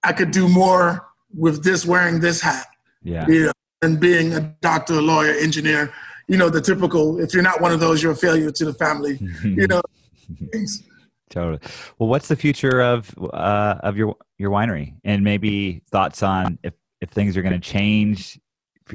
I 0.03 0.13
could 0.13 0.31
do 0.31 0.49
more 0.49 1.07
with 1.37 1.63
this 1.65 1.85
wearing 1.85 2.21
this 2.21 2.41
hat. 2.41 2.67
Yeah. 3.03 3.27
You 3.29 3.47
know, 3.47 3.53
and 3.83 4.01
being 4.01 4.35
a 4.35 4.41
doctor, 4.61 5.01
lawyer, 5.01 5.33
engineer, 5.33 5.93
you 6.27 6.37
know, 6.37 6.51
the 6.51 6.61
typical 6.61 7.21
if 7.21 7.33
you're 7.35 7.43
not 7.43 7.61
one 7.61 7.73
of 7.73 7.81
those, 7.81 8.03
you're 8.03 8.13
a 8.13 8.17
failure 8.17 8.51
to 8.51 8.65
the 8.65 8.75
family. 8.75 9.19
you 9.43 9.67
know. 9.67 9.83
Things. 10.53 10.83
Totally. 11.31 11.59
Well, 11.99 12.09
what's 12.09 12.29
the 12.29 12.37
future 12.37 12.81
of 12.81 13.15
uh, 13.19 13.77
of 13.81 13.97
your 13.97 14.17
your 14.39 14.51
winery, 14.51 14.95
and 15.05 15.23
maybe 15.23 15.83
thoughts 15.91 16.23
on 16.23 16.59
if 16.63 16.75
if 17.01 17.11
things 17.11 17.37
are 17.37 17.43
going 17.43 17.59
to 17.59 17.61
change, 17.61 18.39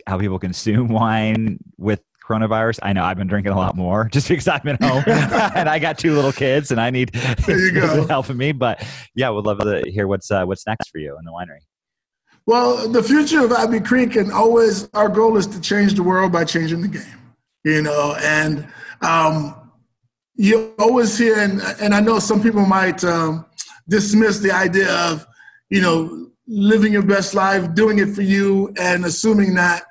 how 0.08 0.18
people 0.18 0.40
consume 0.40 0.88
wine 0.90 1.60
with 1.78 2.02
coronavirus. 2.28 2.80
I 2.84 2.94
know 2.94 3.04
I've 3.04 3.18
been 3.18 3.28
drinking 3.28 3.54
a 3.54 3.58
lot 3.58 3.76
more 3.76 4.06
just 4.12 4.28
because 4.28 4.48
I've 4.48 4.64
been 4.64 4.78
home 4.82 5.04
and 5.08 5.70
I 5.70 5.80
got 5.80 5.98
two 5.98 6.14
little 6.14 6.32
kids 6.32 6.72
and 6.72 6.80
I 6.80 6.90
need 6.90 7.16
help 7.16 8.10
helping 8.10 8.38
me. 8.38 8.52
But 8.52 8.86
yeah, 9.16 9.30
would 9.30 9.46
love 9.46 9.60
to 9.60 9.84
hear 9.90 10.08
what's 10.08 10.32
uh, 10.32 10.46
what's 10.46 10.66
next 10.66 10.90
for 10.90 10.98
you 10.98 11.18
in 11.18 11.26
the 11.26 11.32
winery. 11.32 11.60
Well, 12.46 12.90
the 12.90 13.02
future 13.02 13.44
of 13.46 13.52
Abbey 13.54 13.80
Creek 13.80 14.18
and 14.18 14.32
always 14.32 14.90
our 14.94 15.08
goal 15.08 15.38
is 15.38 15.48
to 15.48 15.62
change 15.62 15.94
the 15.94 16.04
world 16.04 16.32
by 16.32 16.44
changing 16.44 16.82
the 16.82 16.90
game. 16.90 17.34
You 17.64 17.82
know, 17.82 18.18
and 18.22 18.68
um, 19.02 19.72
you 20.36 20.74
always 20.80 21.18
hear, 21.18 21.40
and, 21.40 21.62
and 21.80 21.94
I 21.94 22.02
know 22.02 22.20
some 22.20 22.42
people 22.42 22.66
might 22.66 23.04
um, 23.04 23.46
dismiss 23.88 24.40
the 24.40 24.52
idea 24.52 24.94
of, 24.94 25.26
you 25.70 25.82
know, 25.82 26.32
living 26.48 26.92
your 26.92 27.04
best 27.04 27.34
life, 27.34 27.74
doing 27.74 28.00
it 28.00 28.10
for 28.14 28.22
you, 28.22 28.74
and 28.78 29.06
assuming 29.06 29.54
that 29.56 29.84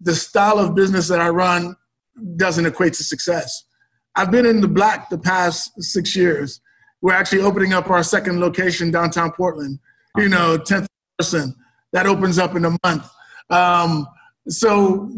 the 0.00 0.14
style 0.14 0.58
of 0.58 0.74
business 0.74 1.08
that 1.08 1.20
I 1.20 1.28
run 1.28 1.76
doesn't 2.36 2.66
equate 2.66 2.94
to 2.94 3.04
success. 3.04 3.64
I've 4.16 4.30
been 4.30 4.46
in 4.46 4.60
the 4.60 4.68
black 4.68 5.10
the 5.10 5.18
past 5.18 5.70
six 5.82 6.14
years. 6.14 6.60
We're 7.00 7.14
actually 7.14 7.42
opening 7.42 7.72
up 7.72 7.90
our 7.90 8.02
second 8.02 8.40
location 8.40 8.90
downtown 8.90 9.32
Portland. 9.32 9.78
You 10.16 10.28
know, 10.28 10.56
10th 10.58 10.86
person 11.18 11.54
that 11.92 12.06
opens 12.06 12.38
up 12.38 12.54
in 12.54 12.64
a 12.64 12.76
month. 12.84 13.10
Um, 13.50 14.06
so 14.48 15.10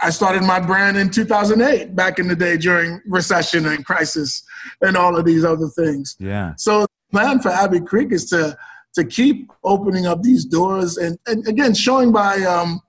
I 0.00 0.10
started 0.10 0.42
my 0.42 0.60
brand 0.60 0.96
in 0.96 1.10
2008, 1.10 1.94
back 1.94 2.18
in 2.18 2.28
the 2.28 2.36
day 2.36 2.56
during 2.56 3.00
recession 3.06 3.66
and 3.66 3.84
crisis 3.84 4.42
and 4.80 4.96
all 4.96 5.16
of 5.16 5.24
these 5.24 5.44
other 5.44 5.68
things. 5.68 6.16
Yeah. 6.18 6.54
So 6.56 6.82
the 6.82 6.88
plan 7.12 7.40
for 7.40 7.50
Abbey 7.50 7.80
Creek 7.80 8.12
is 8.12 8.28
to 8.30 8.56
to 8.94 9.04
keep 9.04 9.52
opening 9.64 10.06
up 10.06 10.22
these 10.22 10.44
doors 10.44 10.96
and, 10.96 11.18
and 11.26 11.46
again 11.46 11.74
showing 11.74 12.10
by 12.10 12.42
um, 12.42 12.80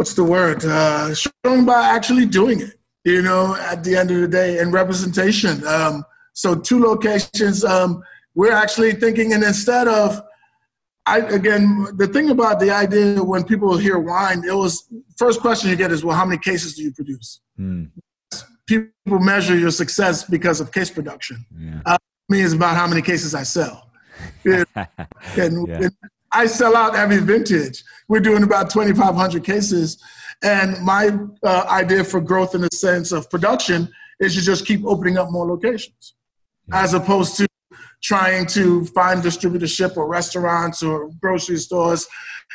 what's 0.00 0.14
the 0.14 0.24
word? 0.24 0.64
Uh, 0.64 1.14
showing 1.14 1.66
by 1.66 1.82
actually 1.88 2.24
doing 2.24 2.58
it. 2.62 2.72
You 3.04 3.20
know, 3.20 3.54
at 3.56 3.84
the 3.84 3.96
end 3.96 4.10
of 4.10 4.18
the 4.22 4.28
day, 4.28 4.58
and 4.58 4.72
representation. 4.72 5.66
Um, 5.66 6.04
so 6.32 6.54
two 6.54 6.80
locations. 6.82 7.64
Um, 7.64 8.02
we're 8.34 8.52
actually 8.64 8.92
thinking, 8.92 9.34
and 9.34 9.42
instead 9.44 9.88
of, 9.88 10.22
I 11.04 11.18
again, 11.18 11.86
the 11.96 12.06
thing 12.06 12.30
about 12.30 12.60
the 12.60 12.70
idea 12.70 13.22
when 13.22 13.44
people 13.44 13.76
hear 13.76 13.98
wine, 13.98 14.42
it 14.46 14.54
was 14.54 14.72
first 15.18 15.40
question 15.40 15.68
you 15.68 15.76
get 15.76 15.92
is, 15.92 16.02
well, 16.02 16.16
how 16.16 16.24
many 16.24 16.38
cases 16.38 16.76
do 16.76 16.82
you 16.82 16.92
produce? 16.92 17.40
Hmm. 17.56 17.84
People 18.66 19.18
measure 19.32 19.56
your 19.56 19.70
success 19.70 20.24
because 20.24 20.62
of 20.62 20.72
case 20.72 20.90
production. 20.90 21.44
Yeah. 21.58 21.80
Uh, 21.84 21.98
me 22.30 22.40
is 22.40 22.54
about 22.54 22.74
how 22.74 22.86
many 22.86 23.02
cases 23.02 23.34
I 23.34 23.42
sell. 23.42 23.90
and, 24.44 24.66
yeah. 24.76 25.80
and 25.84 25.92
I 26.32 26.46
sell 26.46 26.76
out 26.76 26.94
every 26.94 27.18
vintage. 27.18 27.82
We're 28.08 28.20
doing 28.20 28.42
about 28.42 28.70
2,500 28.70 29.44
cases. 29.44 30.02
And 30.42 30.80
my 30.82 31.10
uh, 31.42 31.66
idea 31.68 32.04
for 32.04 32.20
growth 32.20 32.54
in 32.54 32.62
the 32.62 32.70
sense 32.72 33.12
of 33.12 33.28
production 33.28 33.90
is 34.20 34.34
to 34.34 34.40
just 34.40 34.66
keep 34.66 34.84
opening 34.84 35.18
up 35.18 35.30
more 35.30 35.46
locations 35.46 36.14
as 36.72 36.94
opposed 36.94 37.36
to 37.36 37.46
trying 38.02 38.46
to 38.46 38.84
find 38.86 39.22
distributorship 39.22 39.96
or 39.96 40.08
restaurants 40.08 40.82
or 40.82 41.10
grocery 41.20 41.56
stores, 41.56 42.06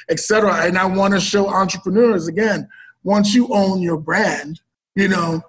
etc. 0.10 0.66
And 0.66 0.78
I 0.78 0.86
want 0.86 1.14
to 1.14 1.20
show 1.20 1.48
entrepreneurs 1.48 2.28
again, 2.28 2.68
once 3.04 3.36
you 3.36 3.48
own 3.52 3.82
your 3.82 3.98
brand, 3.98 4.62
you 4.96 5.08
know, 5.08 5.42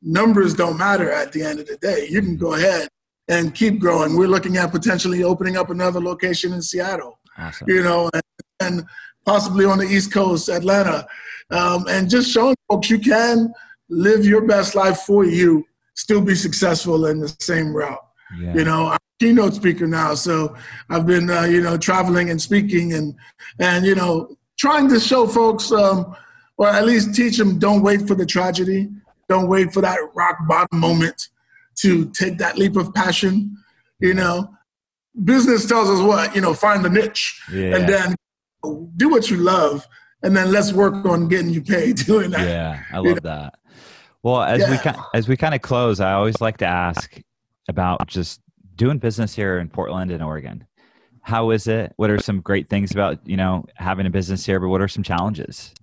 numbers 0.00 0.54
don't 0.54 0.78
matter 0.78 1.10
at 1.10 1.32
the 1.32 1.42
end 1.42 1.60
of 1.60 1.66
the 1.66 1.76
day. 1.76 2.06
You 2.08 2.22
can 2.22 2.36
go 2.36 2.54
ahead 2.54 2.88
and 3.28 3.54
keep 3.54 3.78
growing. 3.78 4.16
We're 4.16 4.28
looking 4.28 4.56
at 4.56 4.72
potentially 4.72 5.22
opening 5.22 5.56
up 5.56 5.70
another 5.70 6.00
location 6.00 6.52
in 6.52 6.62
Seattle 6.62 7.18
awesome. 7.38 7.68
you 7.68 7.82
know, 7.82 8.10
and, 8.12 8.22
and, 8.60 8.86
possibly 9.24 9.64
on 9.64 9.78
the 9.78 9.84
East 9.84 10.12
Coast, 10.12 10.48
Atlanta, 10.48 11.06
um, 11.50 11.86
and 11.88 12.10
just 12.10 12.28
showing 12.28 12.56
folks 12.68 12.90
you 12.90 12.98
can 12.98 13.52
live 13.88 14.26
your 14.26 14.44
best 14.46 14.74
life 14.74 15.02
for 15.02 15.24
you, 15.24 15.64
still 15.94 16.20
be 16.20 16.34
successful 16.34 17.06
in 17.06 17.20
the 17.20 17.28
same 17.38 17.72
route. 17.72 18.04
Yeah. 18.36 18.54
You 18.54 18.64
know, 18.64 18.86
I'm 18.86 18.94
a 18.96 18.98
keynote 19.20 19.54
speaker 19.54 19.86
now, 19.86 20.14
so 20.14 20.56
I've 20.90 21.06
been, 21.06 21.30
uh, 21.30 21.42
you 21.42 21.60
know, 21.60 21.76
traveling 21.76 22.30
and 22.30 22.40
speaking 22.40 22.94
and, 22.94 23.14
and 23.60 23.84
you 23.84 23.94
know, 23.94 24.36
trying 24.58 24.88
to 24.88 24.98
show 24.98 25.26
folks, 25.26 25.70
um, 25.70 26.16
or 26.56 26.68
at 26.68 26.84
least 26.84 27.14
teach 27.14 27.36
them, 27.36 27.58
don't 27.58 27.82
wait 27.82 28.08
for 28.08 28.14
the 28.14 28.26
tragedy, 28.26 28.88
don't 29.28 29.48
wait 29.48 29.72
for 29.72 29.82
that 29.82 29.98
rock 30.14 30.38
bottom 30.48 30.78
moment 30.78 31.28
to 31.76 32.10
take 32.10 32.38
that 32.38 32.58
leap 32.58 32.76
of 32.76 32.92
passion. 32.94 33.56
You 34.00 34.14
know, 34.14 34.52
business 35.24 35.66
tells 35.66 35.90
us 35.90 36.00
what 36.00 36.34
you 36.34 36.40
know 36.40 36.54
find 36.54 36.84
the 36.84 36.90
niche 36.90 37.40
yeah. 37.52 37.76
and 37.76 37.88
then 37.88 38.14
do 38.96 39.08
what 39.08 39.30
you 39.30 39.36
love 39.36 39.86
and 40.22 40.36
then 40.36 40.50
let's 40.50 40.72
work 40.72 41.04
on 41.04 41.28
getting 41.28 41.50
you 41.50 41.60
paid 41.60 41.96
doing 42.06 42.30
that. 42.30 42.46
Yeah 42.46 42.82
i 42.92 42.96
love 42.96 43.06
you 43.06 43.14
know? 43.14 43.20
that. 43.22 43.54
Well 44.22 44.42
as 44.42 44.60
yeah. 44.60 44.70
we 44.70 45.18
as 45.18 45.28
we 45.28 45.36
kind 45.36 45.54
of 45.54 45.62
close 45.62 46.00
i 46.00 46.12
always 46.12 46.40
like 46.40 46.58
to 46.58 46.66
ask 46.66 47.20
about 47.68 48.06
just 48.06 48.40
doing 48.74 48.98
business 48.98 49.34
here 49.34 49.58
in 49.58 49.68
portland 49.68 50.10
and 50.10 50.22
oregon. 50.22 50.66
How 51.24 51.50
is 51.50 51.68
it? 51.68 51.92
What 51.98 52.10
are 52.10 52.18
some 52.18 52.40
great 52.40 52.68
things 52.68 52.90
about 52.90 53.26
you 53.26 53.36
know 53.36 53.64
having 53.76 54.06
a 54.06 54.10
business 54.10 54.44
here 54.46 54.58
but 54.58 54.68
what 54.68 54.80
are 54.80 54.88
some 54.88 55.02
challenges 55.02 55.74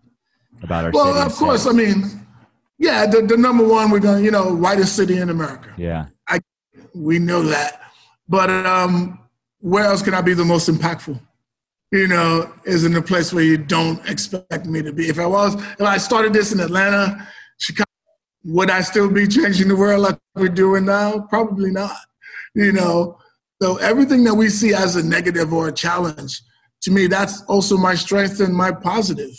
about 0.63 0.86
our 0.86 0.92
well 0.92 1.15
of 1.15 1.34
course 1.36 1.65
i 1.65 1.72
mean 1.72 2.26
yeah 2.78 3.06
the, 3.06 3.22
the 3.22 3.38
number 3.38 3.65
one 3.65 3.89
we're 3.92 4.00
going 4.00 4.18
to 4.18 4.24
you 4.24 4.32
know 4.32 4.54
whitest 4.54 4.96
city 4.96 5.18
in 5.18 5.30
america. 5.30 5.74
Yeah. 5.78 6.08
I 6.28 6.39
we 6.94 7.20
know 7.20 7.44
that 7.44 7.88
but 8.30 8.50
um, 8.50 9.20
where 9.60 9.84
else 9.84 10.02
can 10.02 10.13
I 10.13 10.22
be 10.22 10.34
the 10.34 10.46
most 10.46 10.70
impactful? 10.70 11.20
You 11.92 12.08
know, 12.08 12.54
is 12.65 12.86
in 12.86 12.96
a 12.96 13.02
place 13.02 13.34
where 13.34 13.44
you 13.44 13.58
don't 13.58 14.08
expect 14.08 14.68
me 14.68 14.84
to 14.84 14.94
be. 14.94 15.10
If 15.10 15.18
I 15.18 15.26
was, 15.26 15.56
if 15.56 15.82
I 15.82 15.98
started 15.98 16.34
this 16.34 16.54
in 16.54 16.60
Atlanta, 16.60 17.28
Chicago, 17.58 17.89
would 18.46 18.70
I 18.70 18.82
still 18.82 19.10
be 19.10 19.28
changing 19.28 19.68
the 19.68 19.76
world 19.76 20.04
like 20.04 20.18
we're 20.36 20.50
doing 20.50 20.86
now? 20.86 21.22
Probably 21.30 21.72
not. 21.72 21.98
You 22.54 22.72
know, 22.72 23.18
so 23.62 23.78
everything 23.78 24.24
that 24.26 24.36
we 24.36 24.50
see 24.50 24.74
as 24.74 24.96
a 24.96 25.04
negative 25.04 25.52
or 25.52 25.68
a 25.68 25.72
challenge, 25.72 26.42
to 26.82 26.92
me, 26.92 27.08
that's 27.08 27.42
also 27.44 27.76
my 27.76 27.96
strength 27.96 28.39
and 28.39 28.56
my 28.56 28.72
positive. 28.72 29.32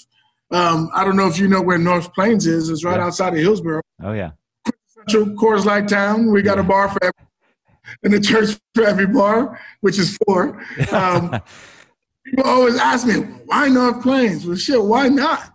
Um, 0.50 0.90
I 0.92 1.04
don't 1.04 1.16
know 1.16 1.28
if 1.28 1.38
you 1.38 1.46
know 1.46 1.62
where 1.62 1.78
North 1.78 2.12
Plains 2.14 2.46
is. 2.46 2.68
It's 2.68 2.84
right 2.84 2.98
yeah. 2.98 3.06
outside 3.06 3.32
of 3.32 3.38
Hillsboro. 3.38 3.80
Oh 4.02 4.12
yeah. 4.12 4.32
Central 4.86 5.36
Coors 5.36 5.64
Light 5.64 5.88
town. 5.88 6.32
We 6.32 6.42
got 6.42 6.58
yeah. 6.58 6.64
a 6.64 6.66
bar 6.66 6.88
for 6.88 6.98
every, 7.04 7.29
and 8.02 8.12
the 8.12 8.20
church 8.20 8.58
for 8.74 8.84
every 8.84 9.06
bar, 9.06 9.60
which 9.80 9.98
is 9.98 10.16
four. 10.24 10.62
Um, 10.92 11.40
people 12.24 12.44
always 12.44 12.76
ask 12.78 13.06
me, 13.06 13.14
why 13.46 13.68
North 13.68 14.02
Plains? 14.02 14.46
Well, 14.46 14.56
shit, 14.56 14.82
why 14.82 15.08
not? 15.08 15.54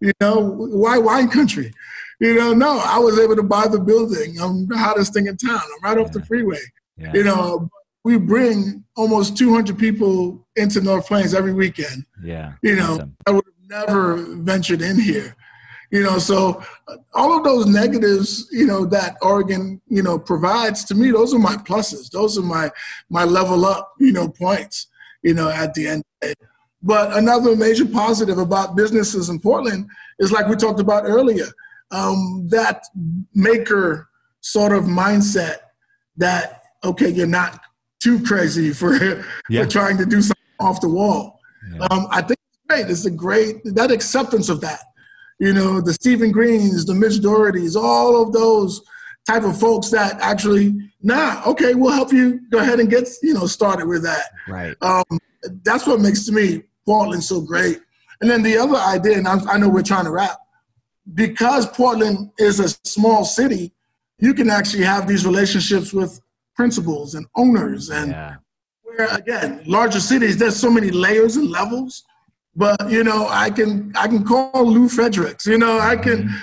You 0.00 0.12
know, 0.20 0.40
why 0.40 0.98
wine 0.98 1.28
country? 1.28 1.72
You 2.20 2.34
know, 2.34 2.52
no, 2.52 2.78
I 2.84 2.98
was 2.98 3.18
able 3.18 3.36
to 3.36 3.42
buy 3.42 3.68
the 3.68 3.78
building. 3.78 4.40
I'm 4.40 4.66
the 4.66 4.76
hottest 4.76 5.14
thing 5.14 5.26
in 5.26 5.36
town. 5.36 5.60
I'm 5.60 5.82
right 5.82 5.98
off 5.98 6.12
the 6.12 6.24
freeway. 6.24 6.60
Yeah. 6.96 7.12
You 7.14 7.24
know, 7.24 7.70
we 8.04 8.18
bring 8.18 8.84
almost 8.96 9.36
200 9.36 9.78
people 9.78 10.46
into 10.56 10.80
North 10.80 11.06
Plains 11.06 11.34
every 11.34 11.52
weekend. 11.52 12.04
Yeah. 12.22 12.54
You 12.62 12.76
know, 12.76 12.94
awesome. 12.94 13.16
I 13.26 13.30
would 13.30 13.44
have 13.44 13.86
never 13.86 14.16
ventured 14.16 14.82
in 14.82 14.98
here. 14.98 15.36
You 15.90 16.02
know, 16.02 16.18
so 16.18 16.62
all 17.14 17.36
of 17.36 17.44
those 17.44 17.66
negatives, 17.66 18.48
you 18.52 18.66
know, 18.66 18.84
that 18.86 19.16
Oregon, 19.22 19.80
you 19.88 20.02
know, 20.02 20.18
provides 20.18 20.84
to 20.86 20.94
me, 20.94 21.10
those 21.10 21.32
are 21.32 21.38
my 21.38 21.56
pluses. 21.56 22.10
Those 22.10 22.38
are 22.38 22.42
my 22.42 22.70
my 23.08 23.24
level 23.24 23.64
up, 23.64 23.94
you 23.98 24.12
know, 24.12 24.28
points, 24.28 24.88
you 25.22 25.32
know, 25.32 25.48
at 25.48 25.72
the 25.74 25.88
end. 25.88 26.04
But 26.82 27.16
another 27.16 27.56
major 27.56 27.86
positive 27.86 28.38
about 28.38 28.76
businesses 28.76 29.30
in 29.30 29.40
Portland 29.40 29.88
is 30.18 30.30
like 30.30 30.46
we 30.46 30.56
talked 30.56 30.80
about 30.80 31.04
earlier, 31.06 31.46
um, 31.90 32.46
that 32.50 32.84
maker 33.34 34.08
sort 34.40 34.72
of 34.72 34.84
mindset 34.84 35.56
that 36.18 36.62
okay, 36.84 37.08
you're 37.08 37.26
not 37.26 37.60
too 38.00 38.22
crazy 38.22 38.72
for, 38.72 38.94
yeah. 39.50 39.62
for 39.62 39.68
trying 39.68 39.96
to 39.98 40.06
do 40.06 40.20
something 40.22 40.36
off 40.60 40.80
the 40.80 40.88
wall. 40.88 41.40
Yeah. 41.72 41.86
Um, 41.90 42.06
I 42.10 42.22
think 42.22 42.38
it's 42.38 42.60
great. 42.68 42.90
It's 42.90 43.04
a 43.06 43.10
great 43.10 43.64
that 43.74 43.90
acceptance 43.90 44.48
of 44.48 44.60
that. 44.60 44.80
You 45.38 45.52
know, 45.52 45.80
the 45.80 45.92
Stephen 45.92 46.32
Greens, 46.32 46.84
the 46.84 46.94
Mitch 46.94 47.14
Daughertys, 47.14 47.80
all 47.80 48.20
of 48.20 48.32
those 48.32 48.82
type 49.26 49.44
of 49.44 49.58
folks 49.58 49.90
that 49.90 50.18
actually, 50.20 50.74
nah, 51.02 51.42
okay, 51.46 51.74
we'll 51.74 51.92
help 51.92 52.12
you 52.12 52.40
go 52.50 52.58
ahead 52.58 52.80
and 52.80 52.90
get 52.90 53.08
you 53.22 53.34
know 53.34 53.46
started 53.46 53.86
with 53.86 54.02
that. 54.02 54.24
Right. 54.48 54.74
Um, 54.82 55.04
that's 55.62 55.86
what 55.86 56.00
makes 56.00 56.26
to 56.26 56.32
me 56.32 56.64
Portland 56.84 57.22
so 57.22 57.40
great. 57.40 57.80
And 58.20 58.28
then 58.28 58.42
the 58.42 58.56
other 58.56 58.76
idea, 58.76 59.18
and 59.18 59.28
I, 59.28 59.38
I 59.52 59.58
know 59.58 59.68
we're 59.68 59.82
trying 59.82 60.06
to 60.06 60.10
wrap, 60.10 60.38
because 61.14 61.66
Portland 61.68 62.30
is 62.38 62.58
a 62.58 62.68
small 62.84 63.24
city, 63.24 63.72
you 64.18 64.34
can 64.34 64.50
actually 64.50 64.84
have 64.84 65.06
these 65.06 65.24
relationships 65.24 65.92
with 65.92 66.20
principals 66.56 67.14
and 67.14 67.26
owners 67.36 67.88
and 67.90 68.10
yeah. 68.10 68.34
where 68.82 69.06
again 69.14 69.62
larger 69.64 70.00
cities 70.00 70.36
there's 70.36 70.56
so 70.56 70.68
many 70.68 70.90
layers 70.90 71.36
and 71.36 71.48
levels 71.50 72.04
but 72.58 72.90
you 72.90 73.02
know 73.02 73.26
i 73.30 73.48
can 73.48 73.92
i 73.96 74.06
can 74.06 74.24
call 74.24 74.66
lou 74.66 74.88
fredericks 74.88 75.46
you 75.46 75.56
know 75.56 75.78
i 75.78 75.96
can 75.96 76.24
mm-hmm. 76.24 76.36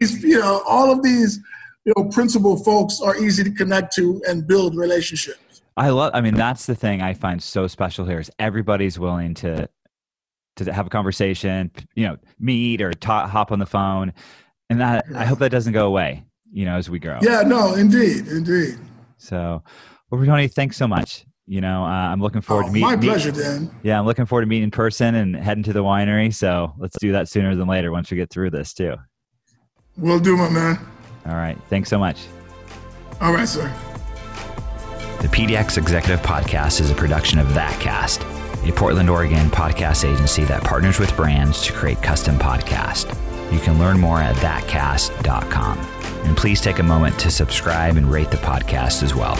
these, 0.00 0.22
you 0.22 0.38
know 0.38 0.62
all 0.66 0.90
of 0.90 1.02
these 1.02 1.38
you 1.84 1.92
know 1.96 2.04
principal 2.08 2.56
folks 2.56 3.00
are 3.00 3.16
easy 3.16 3.44
to 3.44 3.50
connect 3.50 3.94
to 3.94 4.22
and 4.28 4.46
build 4.46 4.76
relationships 4.76 5.62
i 5.76 5.90
love 5.90 6.10
i 6.14 6.20
mean 6.20 6.34
that's 6.34 6.66
the 6.66 6.74
thing 6.74 7.02
i 7.02 7.12
find 7.12 7.42
so 7.42 7.66
special 7.66 8.06
here 8.06 8.20
is 8.20 8.30
everybody's 8.38 8.98
willing 8.98 9.34
to 9.34 9.68
to 10.56 10.72
have 10.72 10.86
a 10.86 10.90
conversation 10.90 11.70
you 11.94 12.06
know 12.06 12.16
meet 12.38 12.80
or 12.80 12.92
talk, 12.92 13.28
hop 13.28 13.52
on 13.52 13.58
the 13.58 13.66
phone 13.66 14.12
and 14.70 14.80
that 14.80 15.04
i 15.14 15.24
hope 15.24 15.38
that 15.38 15.50
doesn't 15.50 15.72
go 15.72 15.86
away 15.86 16.24
you 16.52 16.64
know 16.64 16.76
as 16.76 16.88
we 16.88 16.98
grow 16.98 17.18
yeah 17.22 17.42
no 17.42 17.74
indeed 17.74 18.26
indeed 18.28 18.78
so, 19.20 19.62
well, 20.10 20.24
Tony, 20.24 20.48
thanks 20.48 20.78
so 20.78 20.88
much. 20.88 21.26
You 21.50 21.60
know, 21.60 21.82
uh, 21.82 21.88
I'm 21.88 22.22
looking 22.22 22.42
forward 22.42 22.62
oh, 22.62 22.66
to 22.68 22.72
meeting. 22.72 22.88
My 22.88 22.96
pleasure, 22.96 23.32
meet, 23.32 23.40
Dan. 23.40 23.70
Yeah, 23.82 23.98
I'm 23.98 24.06
looking 24.06 24.24
forward 24.24 24.42
to 24.42 24.46
meeting 24.46 24.62
in 24.62 24.70
person 24.70 25.16
and 25.16 25.34
heading 25.34 25.64
to 25.64 25.72
the 25.72 25.82
winery. 25.82 26.32
So 26.32 26.72
let's 26.78 26.96
do 27.00 27.10
that 27.10 27.28
sooner 27.28 27.56
than 27.56 27.66
later 27.66 27.90
once 27.90 28.08
we 28.08 28.16
get 28.16 28.30
through 28.30 28.50
this 28.50 28.72
too. 28.72 28.94
We'll 29.96 30.20
do, 30.20 30.36
my 30.36 30.48
man. 30.48 30.78
All 31.26 31.34
right. 31.34 31.58
Thanks 31.68 31.90
so 31.90 31.98
much. 31.98 32.22
All 33.20 33.32
right, 33.32 33.48
sir. 33.48 33.64
The 35.22 35.26
PDX 35.26 35.76
Executive 35.76 36.20
Podcast 36.20 36.80
is 36.80 36.92
a 36.92 36.94
production 36.94 37.40
of 37.40 37.48
ThatCast, 37.48 38.68
a 38.68 38.72
Portland, 38.72 39.10
Oregon 39.10 39.50
podcast 39.50 40.08
agency 40.08 40.44
that 40.44 40.62
partners 40.62 41.00
with 41.00 41.16
brands 41.16 41.62
to 41.62 41.72
create 41.72 42.00
custom 42.00 42.38
podcasts. 42.38 43.12
You 43.52 43.58
can 43.58 43.76
learn 43.76 43.98
more 43.98 44.20
at 44.20 44.36
thatcast.com. 44.36 45.78
And 45.78 46.36
please 46.36 46.60
take 46.60 46.78
a 46.78 46.84
moment 46.84 47.18
to 47.18 47.30
subscribe 47.32 47.96
and 47.96 48.08
rate 48.08 48.30
the 48.30 48.36
podcast 48.36 49.02
as 49.02 49.16
well. 49.16 49.34